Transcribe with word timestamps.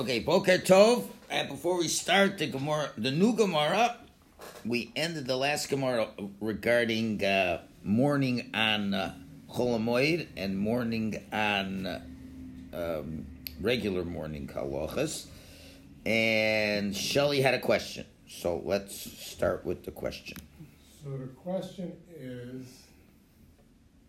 Okay, 0.00 0.20
Boker 0.20 0.56
Tov. 0.56 1.04
And 1.28 1.46
before 1.46 1.76
we 1.76 1.86
start 1.86 2.38
the 2.38 2.46
Gemara, 2.46 2.90
the 2.96 3.10
new 3.10 3.36
Gemara, 3.36 3.98
we 4.64 4.90
ended 4.96 5.26
the 5.26 5.36
last 5.36 5.68
Gemara 5.68 6.08
regarding 6.40 7.22
uh, 7.22 7.60
mourning 7.84 8.50
on 8.54 8.94
uh, 8.94 9.14
Chol 9.50 9.78
Hamoed 9.78 10.28
and 10.38 10.58
mourning 10.58 11.22
on 11.34 11.86
uh, 11.86 12.00
um, 12.72 13.26
regular 13.60 14.02
mourning 14.02 14.48
halachas. 14.48 15.26
And 16.06 16.96
Shelley 16.96 17.42
had 17.42 17.52
a 17.52 17.60
question, 17.60 18.06
so 18.26 18.62
let's 18.64 18.96
start 18.96 19.66
with 19.66 19.84
the 19.84 19.90
question. 19.90 20.38
So 21.04 21.10
the 21.10 21.26
question 21.26 21.92
is, 22.18 22.66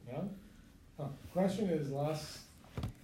yeah? 0.10 0.22
Huh. 0.98 1.08
Question 1.34 1.70
is 1.70 1.92
last 1.92 2.40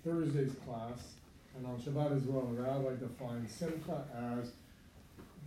Thursday's 0.05 0.53
class, 0.65 1.16
and 1.57 1.65
on 1.65 1.79
Shabbat 1.79 2.15
as 2.15 2.23
well, 2.23 2.45
the 2.45 2.61
rabbi 2.61 2.95
defines 2.95 3.51
simcha 3.51 4.03
as 4.39 4.51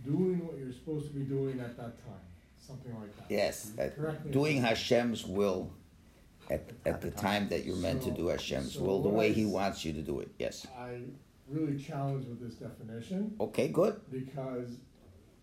doing 0.05 0.45
what 0.45 0.57
you're 0.57 0.73
supposed 0.73 1.07
to 1.07 1.13
be 1.13 1.23
doing 1.23 1.59
at 1.59 1.77
that 1.77 1.97
time, 2.05 2.19
something 2.59 2.93
like 2.99 3.15
that. 3.17 3.25
Yes, 3.29 3.71
doing 4.31 4.61
Hashem's 4.61 5.25
will 5.25 5.71
at, 6.49 6.69
at 6.85 7.01
the 7.01 7.11
time 7.11 7.47
that 7.49 7.65
you're 7.65 7.75
meant 7.77 8.01
to 8.03 8.11
do 8.11 8.27
Hashem's 8.27 8.73
so 8.73 8.81
will, 8.81 9.01
the 9.01 9.09
way 9.09 9.29
I 9.29 9.33
He 9.33 9.45
wants 9.45 9.85
you 9.85 9.93
to 9.93 10.01
do 10.01 10.19
it. 10.19 10.29
Yes. 10.37 10.67
I 10.77 10.99
really 11.47 11.77
challenge 11.81 12.27
with 12.27 12.41
this 12.41 12.55
definition 12.55 13.35
Okay, 13.39 13.67
good. 13.69 14.01
because 14.11 14.69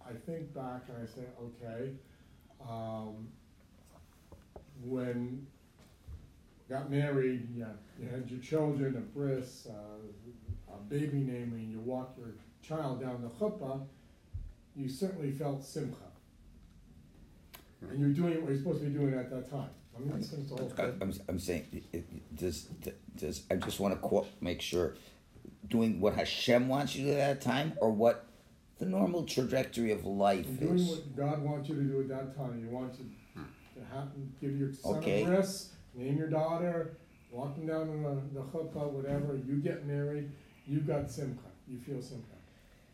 I 0.05 0.13
think 0.27 0.55
back 0.55 0.83
and 0.89 1.03
I 1.03 1.07
say, 1.07 1.27
okay, 1.43 1.93
um, 2.69 3.29
when 4.83 5.47
got 6.69 6.91
married, 6.91 7.49
yeah, 7.55 7.67
you 8.01 8.09
had 8.09 8.31
your 8.31 8.41
children, 8.41 8.97
a 8.97 9.01
bris, 9.01 9.67
uh, 9.71 9.73
baby 10.89 11.19
naming, 11.19 11.71
you 11.71 11.81
walk 11.81 12.15
your 12.19 12.35
child 12.63 13.01
down 13.01 13.23
the 13.23 13.29
chuppah, 13.29 13.83
you 14.77 14.89
certainly 14.89 15.33
felt 15.33 15.65
simcha. 15.65 15.97
And 17.81 18.01
you're 18.01 18.11
doing 18.11 18.41
what 18.43 18.51
you're 18.51 18.59
supposed 18.59 18.81
to 18.81 18.87
be 18.87 18.99
doing 18.99 19.15
at 19.15 19.31
that 19.31 19.51
time. 19.51 19.71
I 19.97 20.01
mean, 20.01 20.19
this 20.19 20.31
thing's 20.31 20.51
the 20.51 20.57
whole 20.57 20.73
I- 20.79 20.83
thing. 20.83 20.99
I'm, 21.01 21.13
I'm 21.29 21.39
saying, 21.39 21.85
does, 22.35 22.69
does, 23.17 23.43
I 23.51 23.57
just 23.57 23.81
want 23.81 23.95
to 23.95 24.01
quote, 24.01 24.29
make 24.41 24.61
sure, 24.61 24.95
doing 25.69 26.01
what 26.01 26.15
Hashem 26.15 26.69
wants 26.69 26.95
you 26.95 27.07
to 27.07 27.13
do 27.15 27.19
at 27.19 27.41
that 27.41 27.45
time, 27.45 27.73
or 27.81 27.91
what 27.91 28.27
the 28.79 28.87
normal 28.87 29.25
trajectory 29.25 29.93
of 29.93 30.05
life 30.05 30.47
doing 30.59 30.77
is? 30.77 30.89
what 30.89 31.17
God 31.17 31.43
wants 31.43 31.69
you 31.69 31.75
to 31.77 31.83
do 31.83 32.01
at 32.01 32.09
that 32.09 32.37
time. 32.37 32.61
You 32.61 32.71
want 32.71 32.95
to, 32.95 33.03
hmm. 33.35 33.43
to 33.75 33.95
have, 33.95 34.09
give 34.41 34.57
your 34.57 34.73
son 34.73 34.97
Okay. 34.97 35.23
a 35.23 35.27
bris, 35.27 35.71
name 35.95 36.17
your 36.17 36.29
daughter, 36.29 36.97
walking 37.31 37.67
down 37.67 38.03
the, 38.03 38.41
the 38.41 38.47
chuppah, 38.47 38.91
whatever, 38.91 39.37
you 39.47 39.57
get 39.57 39.87
married, 39.87 40.31
you 40.69 40.81
got 40.81 41.11
simcha, 41.11 41.41
you 41.67 41.79
feel 41.79 42.03
simcha. 42.03 42.37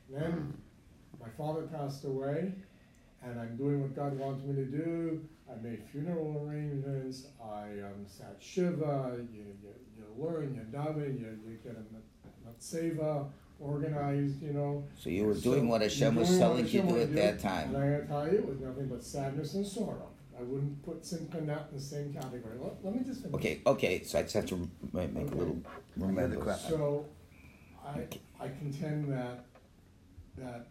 Then, 0.09 0.55
my 1.21 1.29
father 1.37 1.63
passed 1.63 2.05
away, 2.05 2.53
and 3.23 3.41
I'm 3.41 3.57
doing 3.57 3.81
what 3.83 3.97
God 3.97 4.19
wants 4.19 4.45
me 4.45 4.55
to 4.55 4.65
do. 4.65 5.21
I 5.51 5.61
made 5.63 5.83
funeral 5.91 6.47
arrangements, 6.47 7.27
I, 7.43 7.65
um, 7.85 8.07
sat 8.07 8.37
shiva, 8.41 9.17
you, 9.33 9.41
you, 9.63 9.75
you 9.97 10.05
learn, 10.25 10.55
you 10.55 10.79
daven, 10.79 11.21
you, 11.21 11.39
you 11.47 11.59
get 11.63 11.77
a 11.77 12.49
matzeva 12.49 13.27
organized, 13.61 14.43
you 14.43 14.53
know. 14.53 14.85
So 14.99 15.11
you 15.11 15.27
were 15.27 15.35
So, 15.35 15.43
doing 15.43 15.69
what 15.69 15.81
you're 15.81 15.91
Hashem 15.91 16.17
was 16.17 16.29
doing 16.29 16.41
what 16.41 16.47
telling 16.47 16.67
you 16.67 16.71
to 16.71 16.79
do 16.79 16.87
wanted 16.87 17.03
at 17.03 17.15
that 17.15 17.41
time. 17.41 17.75
And 17.75 17.85
I 17.85 17.91
gotta 17.91 18.07
tell 18.07 18.33
you, 18.33 18.39
it 18.39 18.47
was 18.49 18.61
nothing 18.61 18.87
but 18.89 19.03
sadness 19.03 19.55
and 19.55 19.67
sorrow. 19.67 20.09
I 20.39 20.43
wouldn't 20.43 20.85
put 20.85 21.05
simcha 21.05 21.39
and 21.39 21.49
that 21.49 21.69
in 21.71 21.77
the 21.79 21.83
same 21.83 22.13
category. 22.13 22.59
Let, 22.61 22.85
let 22.85 22.95
me 22.95 23.05
just 23.05 23.23
finish. 23.23 23.35
Okay, 23.35 23.61
okay, 23.67 24.03
so 24.03 24.19
I 24.19 24.23
just 24.23 24.35
have 24.35 24.47
to 24.47 24.69
ma- 24.93 25.07
make 25.07 25.31
a 25.31 25.35
little, 25.35 25.59
remember. 25.97 26.57
So, 26.69 27.07
I, 27.85 28.07
I 28.41 28.49
contend 28.49 29.13
that, 29.13 29.45
that, 30.39 30.67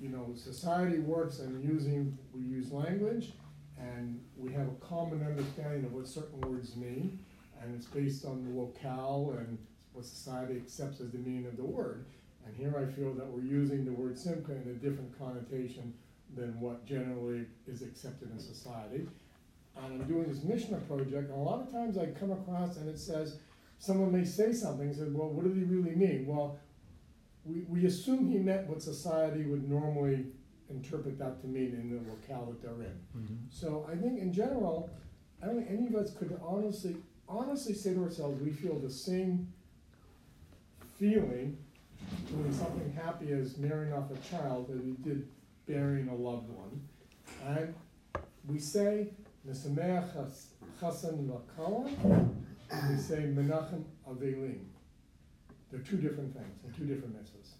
you 0.00 0.08
know, 0.08 0.32
society 0.34 0.98
works 0.98 1.38
and 1.38 1.62
using, 1.62 2.18
we 2.34 2.42
use 2.42 2.72
language, 2.72 3.32
and 3.78 4.20
we 4.36 4.52
have 4.52 4.68
a 4.68 4.74
common 4.86 5.24
understanding 5.24 5.84
of 5.84 5.92
what 5.92 6.08
certain 6.08 6.40
words 6.40 6.76
mean, 6.76 7.18
and 7.62 7.74
it's 7.74 7.86
based 7.86 8.24
on 8.24 8.44
the 8.44 8.58
locale 8.58 9.36
and 9.38 9.58
what 9.92 10.04
society 10.04 10.56
accepts 10.56 11.00
as 11.00 11.10
the 11.10 11.18
meaning 11.18 11.46
of 11.46 11.56
the 11.56 11.64
word. 11.64 12.06
And 12.46 12.54
here 12.56 12.74
I 12.76 12.92
feel 12.94 13.12
that 13.14 13.26
we're 13.26 13.42
using 13.42 13.84
the 13.84 13.92
word 13.92 14.18
simcha 14.18 14.52
in 14.52 14.68
a 14.68 14.74
different 14.74 15.18
connotation 15.18 15.94
than 16.36 16.58
what 16.60 16.84
generally 16.86 17.46
is 17.66 17.82
accepted 17.82 18.30
in 18.30 18.38
society. 18.38 19.06
And 19.76 20.02
I'm 20.02 20.08
doing 20.08 20.24
this 20.24 20.42
Mishnah 20.42 20.78
project, 20.80 21.30
and 21.30 21.32
a 21.32 21.42
lot 21.42 21.60
of 21.60 21.70
times 21.72 21.98
I 21.98 22.06
come 22.06 22.32
across 22.32 22.76
and 22.76 22.88
it 22.88 22.98
says, 22.98 23.38
someone 23.78 24.12
may 24.12 24.24
say 24.24 24.52
something, 24.52 24.92
said, 24.92 25.14
well, 25.14 25.28
what 25.28 25.44
did 25.44 25.56
he 25.56 25.64
really 25.64 25.94
mean? 25.94 26.26
Well, 26.26 26.58
we, 27.44 27.64
we 27.68 27.86
assume 27.86 28.28
he 28.28 28.38
meant 28.38 28.66
what 28.66 28.82
society 28.82 29.44
would 29.44 29.68
normally 29.68 30.26
interpret 30.68 31.18
that 31.18 31.40
to 31.40 31.46
mean 31.46 31.74
in 31.74 31.90
the 31.90 32.10
locale 32.10 32.46
that 32.46 32.62
they're 32.62 32.86
in. 32.86 32.98
Mm-hmm. 33.16 33.34
So 33.50 33.88
I 33.90 33.96
think 33.96 34.20
in 34.20 34.32
general, 34.32 34.90
I 35.42 35.46
don't 35.46 35.56
think 35.56 35.70
any 35.70 35.86
of 35.86 35.94
us 35.94 36.12
could 36.14 36.38
honestly, 36.42 36.96
honestly 37.28 37.74
say 37.74 37.94
to 37.94 38.02
ourselves, 38.02 38.40
we 38.42 38.50
feel 38.50 38.78
the 38.78 38.90
same 38.90 39.52
feeling 40.98 41.56
doing 42.28 42.52
something 42.52 42.92
happy 42.92 43.32
as 43.32 43.58
marrying 43.58 43.92
off 43.92 44.10
a 44.10 44.36
child 44.36 44.68
that 44.68 44.84
we 44.84 44.92
did 45.02 45.28
burying 45.66 46.08
a 46.08 46.14
loved 46.14 46.48
one. 46.48 46.80
And 47.44 47.74
we 48.46 48.58
say, 48.58 49.08
Nesameach 49.48 50.12
Chasan 50.80 51.28
Vakala, 51.28 51.86
and 52.04 52.46
we 52.90 52.96
say 52.96 53.16
Menachem 53.34 53.84
Avelim. 54.08 54.60
They're 55.70 55.80
two 55.80 55.96
different 55.96 56.32
things, 56.34 56.58
and 56.64 56.74
two 56.76 56.84
different 56.86 57.16
mitzvahs. 57.16 57.50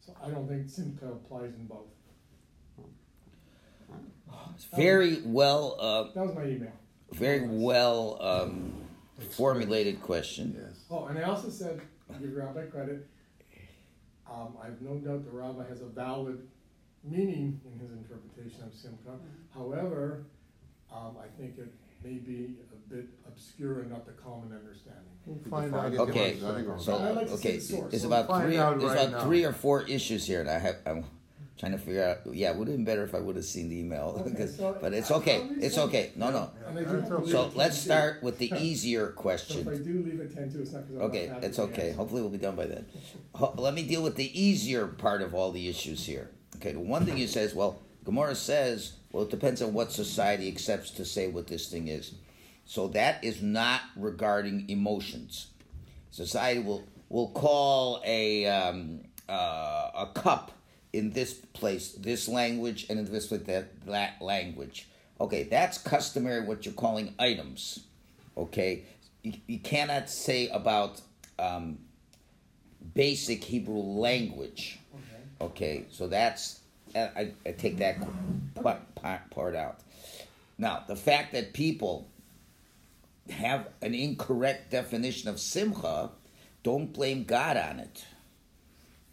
So 0.00 0.14
I 0.22 0.28
don't 0.30 0.46
think 0.48 0.68
Simcha 0.68 1.06
applies 1.06 1.54
in 1.54 1.66
both. 1.66 1.86
Very 4.76 5.20
well, 5.24 5.76
uh, 5.80 6.12
That 6.14 6.26
was 6.26 6.34
my 6.34 6.44
email. 6.44 6.72
very 7.12 7.46
well 7.48 8.18
um, 8.20 8.72
formulated 9.30 10.02
question. 10.02 10.54
Yes. 10.58 10.84
Oh, 10.90 11.06
and 11.06 11.18
I 11.18 11.22
also 11.22 11.48
said, 11.48 11.80
give 12.20 12.34
Rabbi 12.34 12.66
credit, 12.66 13.06
um, 14.30 14.54
I 14.60 14.66
have 14.66 14.80
no 14.82 14.96
doubt 14.96 15.24
the 15.24 15.30
Rabbi 15.30 15.66
has 15.68 15.80
a 15.82 15.86
valid 15.86 16.46
meaning 17.04 17.60
in 17.64 17.78
his 17.78 17.92
interpretation 17.92 18.62
of 18.64 18.74
Simcha. 18.74 19.18
However, 19.54 20.24
um, 20.92 21.16
I 21.22 21.26
think 21.40 21.58
it 21.58 21.72
may 22.04 22.18
be 22.18 22.56
a 22.72 22.94
bit 22.94 23.06
obscure 23.26 23.80
and 23.80 23.90
not 23.90 24.04
the 24.06 24.12
common 24.12 24.52
understanding. 24.52 25.02
We'll 25.26 25.38
find 25.50 25.74
out. 25.74 25.94
Okay, 26.08 26.38
So, 26.78 26.96
I'd 26.98 27.16
like 27.16 27.26
to 27.28 27.38
see 27.38 27.48
okay, 27.48 27.56
the 27.56 27.60
source. 27.62 27.90
there's 27.90 28.02
We'll 28.06 28.12
about 28.12 28.28
find 28.28 28.44
three, 28.48 28.58
out 28.58 28.78
there's 28.78 28.90
right 28.92 29.08
about 29.08 29.12
now. 29.20 29.24
three 29.24 29.44
or 29.44 29.52
four 29.52 29.82
issues 29.84 30.26
here, 30.26 30.40
and 30.42 30.50
I 30.50 30.58
have, 30.58 30.76
I'm 30.84 31.04
trying 31.56 31.72
to 31.72 31.78
figure 31.78 32.04
out, 32.04 32.34
yeah, 32.34 32.50
it 32.50 32.56
would 32.58 32.68
have 32.68 32.76
been 32.76 32.84
better 32.84 33.04
if 33.04 33.14
I 33.14 33.20
would 33.20 33.36
have 33.36 33.44
seen 33.46 33.70
the 33.70 33.78
email, 33.80 34.16
Okay, 34.20 34.30
because- 34.30 34.56
so 34.56 34.76
but 34.78 34.92
it's 34.92 35.10
I- 35.10 35.14
okay, 35.16 35.40
I'll 35.40 35.62
it's 35.64 35.78
okay, 35.78 36.12
no, 36.16 36.30
no. 36.30 36.50
And 36.68 36.78
I 36.78 36.82
do 36.84 37.00
That's 37.00 37.10
okay. 37.10 37.30
So 37.30 37.44
it 37.46 37.56
let's 37.56 37.78
start 37.78 38.22
with 38.22 38.36
the 38.38 38.52
easier 38.60 39.06
So 39.06 39.10
if 39.12 39.18
I 39.18 39.22
question. 39.22 39.64
do 39.84 40.02
leave 40.04 40.20
at 40.20 40.34
ten 40.34 40.50
to, 40.52 40.60
it's 40.60 40.72
not 40.72 40.82
because 40.86 40.96
I'm 40.96 40.98
not 40.98 41.04
Okay, 41.08 41.26
happy 41.28 41.46
it's 41.46 41.58
okay, 41.58 41.82
answer. 41.88 41.96
hopefully 41.96 42.20
we'll 42.20 42.30
be 42.30 42.38
done 42.38 42.56
by 42.56 42.66
then. 42.66 42.84
Ho- 43.36 43.54
Let 43.56 43.72
me 43.72 43.82
deal 43.82 44.02
with 44.02 44.16
the 44.16 44.38
easier 44.38 44.86
part 44.86 45.22
of 45.22 45.34
all 45.34 45.52
the 45.52 45.68
issues 45.68 46.04
here. 46.04 46.30
Okay, 46.56 46.72
the 46.72 46.80
one 46.80 47.06
thing 47.06 47.16
you 47.16 47.26
say 47.26 47.42
is, 47.42 47.54
well, 47.54 47.80
Gemara 48.04 48.34
says, 48.34 48.92
well, 49.14 49.22
it 49.22 49.30
depends 49.30 49.62
on 49.62 49.72
what 49.74 49.92
society 49.92 50.48
accepts 50.48 50.90
to 50.90 51.04
say 51.04 51.28
what 51.28 51.46
this 51.46 51.68
thing 51.68 51.86
is. 51.86 52.14
So 52.64 52.88
that 52.88 53.22
is 53.22 53.40
not 53.40 53.82
regarding 53.94 54.68
emotions. 54.68 55.50
Society 56.10 56.58
will 56.58 56.82
will 57.08 57.28
call 57.28 58.02
a 58.04 58.44
um, 58.46 59.02
uh, 59.28 59.90
a 59.94 60.10
cup 60.14 60.50
in 60.92 61.12
this 61.12 61.32
place 61.32 61.92
this 61.92 62.26
language 62.26 62.86
and 62.90 62.98
in 62.98 63.04
this 63.04 63.28
place 63.28 63.42
that 63.42 63.86
that 63.86 64.20
language. 64.20 64.88
Okay, 65.20 65.44
that's 65.44 65.78
customary. 65.78 66.44
What 66.44 66.66
you're 66.66 66.74
calling 66.74 67.14
items. 67.16 67.84
Okay, 68.36 68.82
you, 69.22 69.34
you 69.46 69.60
cannot 69.60 70.10
say 70.10 70.48
about 70.48 71.00
um, 71.38 71.78
basic 72.94 73.44
Hebrew 73.44 73.78
language. 73.78 74.80
Okay. 74.92 75.46
Okay, 75.46 75.84
so 75.92 76.08
that's 76.08 76.63
I, 76.94 77.32
I 77.46 77.52
take 77.52 77.78
that 77.78 77.98
part, 79.30 79.56
out. 79.56 79.80
Now, 80.58 80.84
the 80.86 80.96
fact 80.96 81.32
that 81.32 81.52
people 81.52 82.08
have 83.30 83.68
an 83.82 83.94
incorrect 83.94 84.70
definition 84.70 85.28
of 85.28 85.40
simcha, 85.40 86.10
don't 86.62 86.92
blame 86.92 87.24
God 87.24 87.56
on 87.56 87.80
it. 87.80 88.04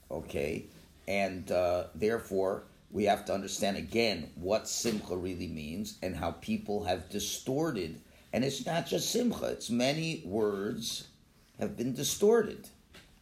Okay, 0.09 0.65
and 1.07 1.49
uh, 1.51 1.85
therefore 1.95 2.63
we 2.91 3.05
have 3.05 3.25
to 3.25 3.33
understand 3.33 3.77
again 3.77 4.29
what 4.35 4.67
simcha 4.67 5.15
really 5.15 5.47
means 5.47 5.97
and 6.03 6.15
how 6.15 6.31
people 6.31 6.83
have 6.83 7.09
distorted. 7.09 8.01
And 8.33 8.43
it's 8.43 8.65
not 8.65 8.85
just 8.85 9.11
simcha; 9.11 9.45
it's 9.45 9.69
many 9.69 10.21
words 10.25 11.07
have 11.59 11.77
been 11.77 11.93
distorted, 11.93 12.67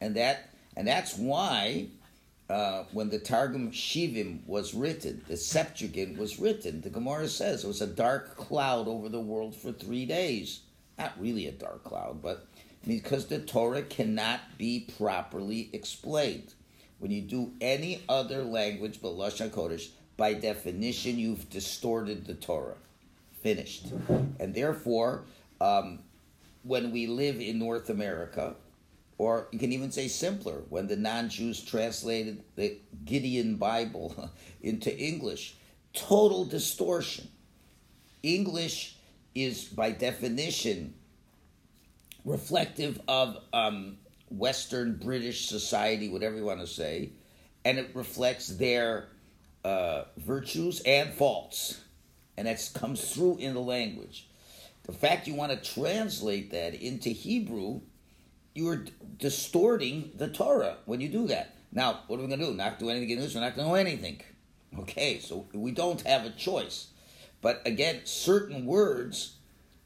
and 0.01 0.15
that 0.15 0.49
and 0.75 0.87
that's 0.87 1.17
why 1.17 1.87
uh, 2.49 2.83
when 2.91 3.09
the 3.09 3.19
Targum 3.19 3.71
Shivim 3.71 4.39
was 4.47 4.73
written, 4.73 5.23
the 5.27 5.37
Septuagint 5.37 6.17
was 6.17 6.39
written, 6.39 6.81
the 6.81 6.89
Gemara 6.89 7.27
says 7.27 7.63
it 7.63 7.67
was 7.67 7.81
a 7.81 7.87
dark 7.87 8.35
cloud 8.35 8.87
over 8.87 9.07
the 9.07 9.19
world 9.19 9.55
for 9.55 9.71
three 9.71 10.05
days. 10.05 10.61
Not 10.97 11.13
really 11.19 11.47
a 11.47 11.51
dark 11.51 11.83
cloud, 11.83 12.21
but 12.21 12.47
because 12.87 13.27
the 13.27 13.39
Torah 13.39 13.83
cannot 13.83 14.39
be 14.57 14.87
properly 14.97 15.69
explained. 15.73 16.53
When 16.97 17.11
you 17.11 17.21
do 17.21 17.53
any 17.61 18.01
other 18.09 18.43
language 18.43 18.99
but 19.01 19.13
Lashon 19.13 19.51
Kodesh, 19.51 19.89
by 20.17 20.33
definition, 20.33 21.17
you've 21.17 21.49
distorted 21.49 22.25
the 22.25 22.33
Torah. 22.33 22.75
Finished. 23.41 23.85
And 24.39 24.53
therefore, 24.53 25.23
um, 25.61 25.99
when 26.63 26.91
we 26.91 27.07
live 27.07 27.39
in 27.39 27.57
North 27.57 27.89
America, 27.89 28.55
or 29.19 29.49
you 29.51 29.59
can 29.59 29.73
even 29.73 29.91
say 29.91 30.07
simpler, 30.07 30.63
when 30.69 30.87
the 30.87 30.95
non 30.95 31.29
Jews 31.29 31.61
translated 31.61 32.41
the 32.55 32.77
Gideon 33.03 33.57
Bible 33.57 34.31
into 34.61 34.97
English, 34.97 35.55
total 35.93 36.45
distortion. 36.45 37.27
English 38.23 38.95
is, 39.35 39.65
by 39.65 39.91
definition, 39.91 40.93
reflective 42.23 43.01
of 43.09 43.37
um, 43.51 43.97
Western 44.29 44.95
British 44.95 45.47
society, 45.47 46.07
whatever 46.07 46.37
you 46.37 46.45
want 46.45 46.61
to 46.61 46.67
say, 46.67 47.11
and 47.65 47.77
it 47.77 47.91
reflects 47.93 48.47
their 48.47 49.09
uh, 49.65 50.03
virtues 50.15 50.81
and 50.85 51.13
faults. 51.13 51.81
And 52.37 52.47
that 52.47 52.71
comes 52.73 53.13
through 53.13 53.39
in 53.39 53.53
the 53.53 53.59
language. 53.59 54.29
The 54.83 54.93
fact 54.93 55.27
you 55.27 55.35
want 55.35 55.51
to 55.51 55.73
translate 55.73 56.51
that 56.51 56.73
into 56.73 57.09
Hebrew, 57.09 57.81
you 58.59 58.69
are 58.69 58.85
distorting 59.17 60.11
the 60.15 60.27
Torah 60.27 60.77
when 60.85 60.99
you 60.99 61.07
do 61.07 61.27
that. 61.27 61.55
Now, 61.71 62.01
what 62.07 62.19
are 62.19 62.23
we 62.23 62.27
going 62.27 62.39
to 62.39 62.45
do? 62.47 62.53
Not 62.53 62.77
do 62.77 62.89
anything 62.89 63.09
in? 63.11 63.19
We're 63.19 63.39
not 63.39 63.55
going 63.55 63.67
to 63.67 63.71
know 63.71 63.75
anything. 63.75 64.21
Okay, 64.77 65.19
so 65.19 65.47
we 65.53 65.71
don't 65.71 66.01
have 66.01 66.25
a 66.25 66.31
choice. 66.31 66.87
But 67.41 67.61
again, 67.65 68.01
certain 68.03 68.65
words 68.65 69.37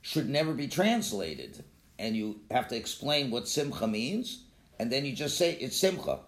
should 0.02 0.28
never 0.28 0.54
be 0.54 0.68
translated. 0.68 1.64
And 2.00 2.16
you 2.16 2.40
have 2.50 2.68
to 2.70 2.76
explain 2.76 3.30
what 3.30 3.48
simcha 3.48 3.88
means, 3.88 4.44
and 4.80 4.92
then 4.92 5.06
you 5.06 5.14
just 5.14 5.38
say 5.38 5.54
it's 5.54 5.78
simcha. 5.78 6.20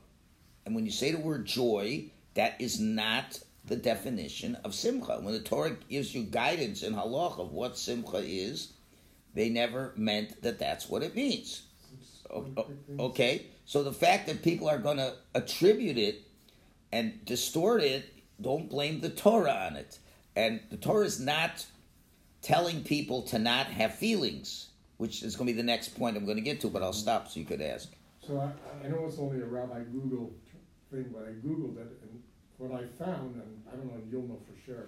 And 0.65 0.75
when 0.75 0.85
you 0.85 0.91
say 0.91 1.11
the 1.11 1.17
word 1.17 1.45
joy, 1.45 2.11
that 2.35 2.61
is 2.61 2.79
not 2.79 3.39
the 3.65 3.75
definition 3.75 4.55
of 4.63 4.75
simcha. 4.75 5.19
When 5.19 5.33
the 5.33 5.39
Torah 5.39 5.75
gives 5.89 6.13
you 6.13 6.23
guidance 6.23 6.83
in 6.83 6.93
halach 6.93 7.39
of 7.39 7.51
what 7.51 7.77
simcha 7.77 8.17
is, 8.17 8.73
they 9.33 9.49
never 9.49 9.93
meant 9.97 10.43
that 10.43 10.59
that's 10.59 10.87
what 10.87 11.01
it 11.01 11.15
means. 11.15 11.63
Okay, 12.99 13.47
so 13.65 13.83
the 13.83 13.93
fact 13.93 14.27
that 14.27 14.41
people 14.43 14.67
are 14.67 14.77
going 14.77 14.97
to 14.97 15.13
attribute 15.33 15.97
it 15.97 16.21
and 16.91 17.23
distort 17.25 17.81
it, 17.81 18.13
don't 18.41 18.69
blame 18.69 19.01
the 19.01 19.09
Torah 19.09 19.67
on 19.69 19.75
it. 19.75 19.99
And 20.35 20.59
the 20.69 20.77
Torah 20.77 21.05
is 21.05 21.19
not 21.19 21.65
telling 22.41 22.83
people 22.83 23.21
to 23.23 23.39
not 23.39 23.67
have 23.67 23.95
feelings, 23.95 24.69
which 24.97 25.23
is 25.23 25.35
going 25.35 25.47
to 25.47 25.53
be 25.53 25.57
the 25.57 25.63
next 25.63 25.89
point 25.89 26.17
I'm 26.17 26.25
going 26.25 26.37
to 26.37 26.43
get 26.43 26.61
to, 26.61 26.67
but 26.67 26.83
I'll 26.83 26.93
stop 26.93 27.27
so 27.27 27.39
you 27.39 27.45
could 27.45 27.61
ask. 27.61 27.91
So 28.25 28.39
I, 28.39 28.85
I 28.85 28.89
know 28.89 29.05
it's 29.07 29.19
only 29.19 29.41
a 29.41 29.45
Rabbi 29.45 29.83
Google 29.91 30.31
thing, 30.91 31.13
but 31.13 31.23
I 31.23 31.31
Googled 31.45 31.77
it, 31.77 31.99
and 32.03 32.21
what 32.57 32.71
I 32.71 32.85
found, 33.03 33.35
and 33.35 33.63
I 33.71 33.75
don't 33.75 33.87
know, 33.87 34.01
you'll 34.11 34.27
know 34.27 34.39
for 34.45 34.59
sure, 34.65 34.87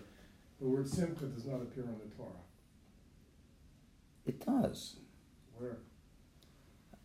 the 0.60 0.68
word 0.68 0.88
simcha 0.88 1.26
does 1.26 1.46
not 1.46 1.62
appear 1.62 1.84
in 1.84 1.98
the 1.98 2.16
Torah. 2.16 2.32
It 4.26 4.46
does. 4.46 4.98
Where? 5.58 5.78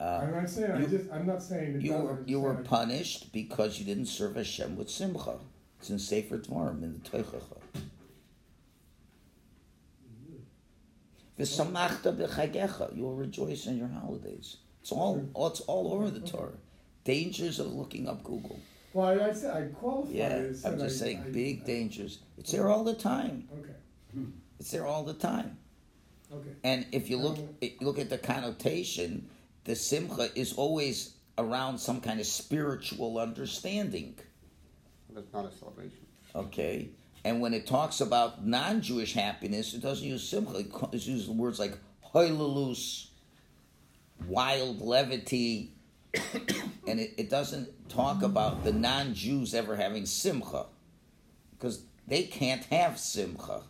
Uh, 0.02 0.20
I'm 0.24 0.32
not 0.34 0.50
saying, 0.50 0.72
I 0.72 0.80
you- 0.80 0.86
just, 0.88 1.12
I'm 1.12 1.26
not 1.26 1.40
saying 1.42 1.80
You 1.80 1.92
were 1.94 2.18
you 2.26 2.40
were 2.40 2.54
punished 2.54 3.32
because 3.32 3.78
you 3.78 3.84
didn't 3.84 4.06
serve 4.06 4.34
Hashem 4.34 4.76
with 4.76 4.90
simcha. 4.90 5.36
It's 5.78 5.90
in 5.90 5.98
Sefer 6.00 6.38
Dvarim 6.38 6.82
in 6.82 6.94
the 6.94 7.08
Teichacha. 7.08 7.58
V'samachta 11.38 12.16
b'chagecha. 12.16 12.96
You 12.96 13.04
will 13.04 13.14
rejoice 13.14 13.66
in 13.66 13.78
your 13.78 13.88
holidays. 13.88 14.56
It's 14.80 14.90
all 14.90 15.24
it's 15.48 15.60
all 15.62 15.92
over 15.94 16.10
the 16.10 16.20
Torah. 16.20 16.58
Dangers 17.04 17.60
of 17.60 17.72
looking 17.72 18.08
up 18.08 18.24
Google. 18.24 18.58
Well, 18.92 19.06
I, 19.20 19.28
I 19.28 19.32
said, 19.32 19.56
I 19.56 19.62
qualified 19.68 20.14
Yeah, 20.14 20.52
said 20.52 20.72
I'm 20.72 20.78
just 20.80 21.00
I- 21.00 21.04
saying 21.04 21.22
I- 21.26 21.30
big 21.30 21.62
I- 21.62 21.66
dangers. 21.66 22.18
It's 22.38 22.50
there 22.50 22.68
all 22.68 22.82
the 22.84 22.94
time. 22.94 23.48
Okay, 23.58 24.26
It's 24.58 24.70
there 24.72 24.86
all 24.86 25.04
the 25.04 25.14
time. 25.14 25.56
okay. 26.32 26.50
And 26.64 26.86
if 26.92 27.08
you 27.08 27.18
look 27.18 27.38
Um, 27.38 27.48
if 27.60 27.80
you 27.80 27.86
look 27.86 27.98
at 28.00 28.10
the 28.10 28.18
connotation, 28.18 29.28
the 29.64 29.76
simcha 29.76 30.28
is 30.34 30.52
always 30.54 31.14
around 31.38 31.78
some 31.78 32.00
kind 32.00 32.20
of 32.20 32.26
spiritual 32.26 33.18
understanding. 33.18 34.16
That's 35.10 35.32
not 35.32 35.46
a 35.46 35.56
celebration. 35.56 35.98
Okay, 36.34 36.88
and 37.24 37.40
when 37.40 37.54
it 37.54 37.66
talks 37.66 38.00
about 38.00 38.46
non-Jewish 38.46 39.12
happiness, 39.12 39.74
it 39.74 39.82
doesn't 39.82 40.06
use 40.06 40.26
simcha. 40.26 40.58
It 40.58 41.06
uses 41.06 41.28
words 41.28 41.58
like 41.58 41.78
hoilalus, 42.14 43.08
wild 44.26 44.80
levity, 44.80 45.72
and 46.86 47.00
it, 47.00 47.14
it 47.16 47.30
doesn't 47.30 47.88
talk 47.88 48.22
about 48.22 48.64
the 48.64 48.72
non-Jews 48.72 49.54
ever 49.54 49.76
having 49.76 50.06
simcha, 50.06 50.66
because 51.52 51.82
they 52.08 52.24
can't 52.24 52.64
have 52.66 52.98
simcha. 52.98 53.62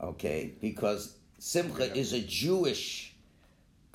Okay, 0.00 0.52
because 0.60 1.16
simcha 1.38 1.94
is 1.96 2.12
a 2.12 2.20
Jewish 2.20 3.13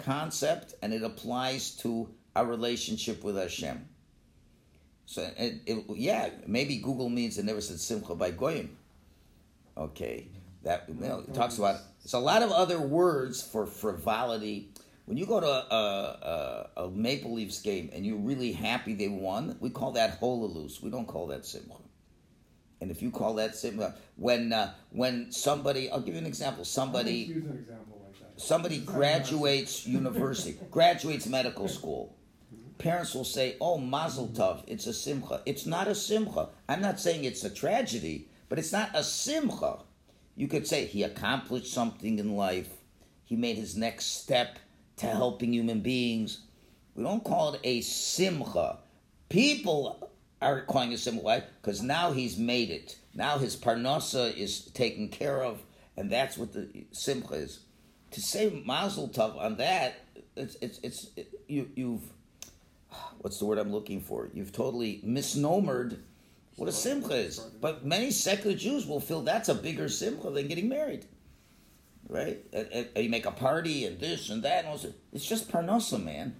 concept, 0.04 0.76
and 0.82 0.94
it 0.94 1.04
applies 1.04 1.76
to 1.78 2.10
our 2.36 2.46
relationship 2.46 3.24
with 3.24 3.38
Hashem. 3.38 3.88
So 5.06 5.28
it, 5.38 5.62
it, 5.66 5.86
yeah, 5.96 6.30
maybe 6.46 6.78
Google 6.78 7.10
means 7.10 7.38
it 7.38 7.46
never 7.46 7.62
said 7.62 7.80
simcha 7.80 8.14
by 8.14 8.30
goyim. 8.30 8.78
Okay, 9.76 10.28
that 10.64 10.86
you 10.88 10.96
know, 10.96 11.24
it 11.28 11.34
talks 11.34 11.58
about. 11.58 11.78
It's 12.04 12.14
a 12.14 12.20
lot 12.20 12.44
of 12.44 12.52
other 12.52 12.80
words 12.80 13.42
for 13.42 13.66
frivolity. 13.66 14.70
When 15.06 15.18
you 15.18 15.26
go 15.26 15.40
to 15.40 15.48
a, 15.48 16.70
a, 16.78 16.84
a 16.84 16.90
Maple 16.92 17.34
Leafs 17.34 17.60
game 17.62 17.90
and 17.92 18.06
you're 18.06 18.18
really 18.18 18.52
happy 18.52 18.94
they 18.94 19.08
won, 19.08 19.58
we 19.60 19.72
call 19.72 19.94
that 19.94 20.22
holalus. 20.22 20.84
We 20.84 20.92
don't 20.92 21.08
call 21.08 21.26
that 21.28 21.44
simcha. 21.44 21.74
And 22.80 22.92
if 22.92 23.02
you 23.02 23.10
call 23.10 23.34
that 23.36 23.56
simcha, 23.56 23.96
when 24.16 24.54
uh, 24.54 24.74
when 24.92 25.32
somebody, 25.32 25.90
I'll 25.90 26.02
give 26.02 26.14
you 26.14 26.20
an 26.20 26.28
example. 26.28 26.64
Somebody 26.66 27.32
an 27.32 27.58
example. 27.60 27.89
Somebody 28.40 28.80
graduates 28.80 29.86
university, 29.86 30.58
graduates 30.72 31.28
medical 31.28 31.68
school. 31.68 32.16
Parents 32.78 33.14
will 33.14 33.26
say, 33.26 33.58
"Oh, 33.60 33.78
Mazel 33.78 34.30
Tov, 34.30 34.64
it's 34.66 34.88
a 34.88 34.94
simcha." 34.94 35.42
It's 35.46 35.66
not 35.66 35.90
a 35.90 35.96
simcha. 35.96 36.50
I'm 36.68 36.82
not 36.82 37.00
saying 37.00 37.26
it's 37.26 37.44
a 37.44 37.50
tragedy, 37.50 38.30
but 38.48 38.58
it's 38.58 38.72
not 38.72 38.92
a 38.94 39.04
simcha. 39.04 39.80
You 40.38 40.48
could 40.48 40.66
say 40.66 40.86
he 40.86 41.04
accomplished 41.04 41.74
something 41.74 42.18
in 42.18 42.38
life. 42.38 42.70
He 43.26 43.36
made 43.36 43.58
his 43.58 43.76
next 43.76 44.06
step 44.22 44.58
to 44.98 45.08
helping 45.08 45.54
human 45.54 45.82
beings. 45.82 46.46
We 46.96 47.04
don't 47.04 47.24
call 47.24 47.54
it 47.54 47.62
a 47.64 47.82
simcha. 47.82 48.80
People 49.28 50.10
are 50.42 50.62
calling 50.62 50.94
it 50.94 50.96
a 50.96 50.98
simcha 50.98 51.44
because 51.62 51.82
now 51.82 52.14
he's 52.14 52.38
made 52.38 52.70
it. 52.70 52.98
Now 53.14 53.38
his 53.38 53.58
parnasa 53.58 54.36
is 54.36 54.62
taken 54.72 55.10
care 55.10 55.44
of, 55.44 55.62
and 55.98 56.10
that's 56.10 56.38
what 56.38 56.54
the 56.54 56.86
simcha 56.92 57.34
is. 57.34 57.60
To 58.12 58.22
say 58.22 58.64
mazel 58.66 59.10
tov 59.10 59.38
on 59.38 59.58
that, 59.58 60.00
it's 60.36 60.56
it's 60.62 60.80
it's 60.84 61.08
it, 61.16 61.30
you 61.48 61.70
you've 61.76 62.02
what's 63.20 63.40
the 63.40 63.46
word 63.46 63.58
I'm 63.58 63.72
looking 63.72 64.02
for? 64.02 64.30
You've 64.34 64.52
totally 64.52 65.02
misnomered 65.06 66.00
what 66.60 66.68
a 66.68 66.74
simcha 66.74 67.16
is. 67.16 67.40
But 67.40 67.86
many 67.86 68.12
secular 68.12 68.56
Jews 68.56 68.86
will 68.86 69.00
feel 69.00 69.22
that's 69.22 69.48
a 69.48 69.56
bigger 69.56 69.88
simcha 69.88 70.30
than 70.30 70.50
getting 70.50 70.68
married. 70.68 71.06
Right? 72.10 72.44
And, 72.52 72.68
and- 72.74 72.90
you 72.98 73.10
make 73.10 73.26
a 73.26 73.32
party 73.32 73.86
and 73.86 73.98
this 73.98 74.30
and 74.30 74.44
that. 74.44 74.66
And. 74.66 74.94
It's 75.14 75.26
just 75.26 75.50
parnasa, 75.50 76.04
man. 76.04 76.36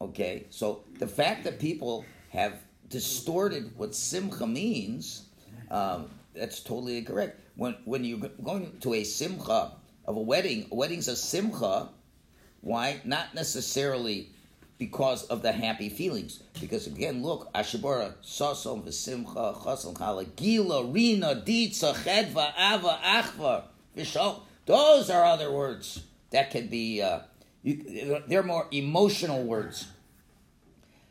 Okay? 0.00 0.46
So 0.50 0.84
the 1.00 1.08
fact 1.08 1.42
that 1.44 1.58
people 1.58 2.04
have 2.28 2.60
distorted 2.88 3.72
what 3.76 3.92
simcha 3.92 4.46
means, 4.46 5.24
um, 5.70 6.10
that's 6.32 6.60
totally 6.60 6.98
incorrect. 6.98 7.40
When, 7.56 7.76
when 7.84 8.04
you're 8.04 8.28
going 8.42 8.78
to 8.80 8.94
a 8.94 9.02
simcha 9.02 9.72
of 10.06 10.16
a 10.16 10.20
wedding, 10.20 10.68
a 10.70 10.74
wedding's 10.74 11.08
a 11.08 11.16
simcha. 11.16 11.88
Why? 12.60 13.00
Not 13.04 13.34
necessarily 13.34 14.30
because 14.78 15.24
of 15.24 15.42
the 15.42 15.52
happy 15.52 15.88
feelings. 15.88 16.42
Because 16.60 16.86
again, 16.86 17.22
look, 17.22 17.52
Ashabara, 17.52 18.14
Sasson, 18.24 18.84
V'simcha, 18.84 19.56
Chasan, 19.56 20.36
Gila, 20.36 20.84
Rina, 20.86 21.42
Ditza, 21.46 21.94
Chedva, 21.94 22.52
Ava, 22.58 22.98
Achva, 23.04 23.62
Vishal. 23.96 24.40
Those 24.66 25.10
are 25.10 25.24
other 25.24 25.52
words 25.52 26.02
that 26.30 26.50
can 26.50 26.68
be, 26.68 27.00
uh, 27.02 27.20
you, 27.62 28.22
they're 28.26 28.42
more 28.42 28.66
emotional 28.72 29.44
words. 29.44 29.86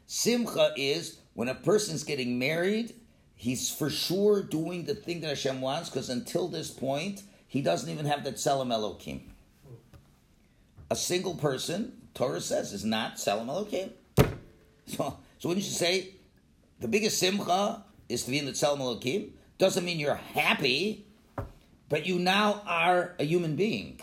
Simcha 0.07 0.73
is 0.75 1.19
when 1.33 1.47
a 1.47 1.55
person's 1.55 2.03
getting 2.03 2.37
married, 2.37 2.93
he's 3.35 3.71
for 3.71 3.89
sure 3.89 4.43
doing 4.43 4.85
the 4.85 4.95
thing 4.95 5.21
that 5.21 5.29
Hashem 5.29 5.61
wants, 5.61 5.89
because 5.89 6.09
until 6.09 6.47
this 6.47 6.69
point, 6.69 7.23
he 7.53 7.61
doesn't 7.61 7.87
even 7.87 8.07
have 8.07 8.23
the 8.23 8.31
Tzelem 8.31 8.69
Elokim. 8.73 9.21
A 10.89 10.95
single 10.95 11.35
person, 11.35 11.93
Torah 12.15 12.41
says, 12.41 12.73
is 12.73 12.83
not 12.83 13.17
Tzelem 13.17 13.45
Elokim. 13.45 13.91
So, 14.87 15.19
so 15.37 15.49
when 15.49 15.57
you 15.57 15.63
say 15.63 16.15
the 16.79 16.87
biggest 16.87 17.19
simcha 17.19 17.85
is 18.09 18.23
to 18.23 18.31
be 18.31 18.39
in 18.39 18.47
the 18.47 18.53
Tzelem 18.53 18.79
Elokim, 18.79 19.29
doesn't 19.59 19.85
mean 19.85 19.99
you're 19.99 20.15
happy, 20.15 21.05
but 21.89 22.07
you 22.07 22.17
now 22.17 22.63
are 22.65 23.13
a 23.19 23.23
human 23.23 23.55
being, 23.55 24.01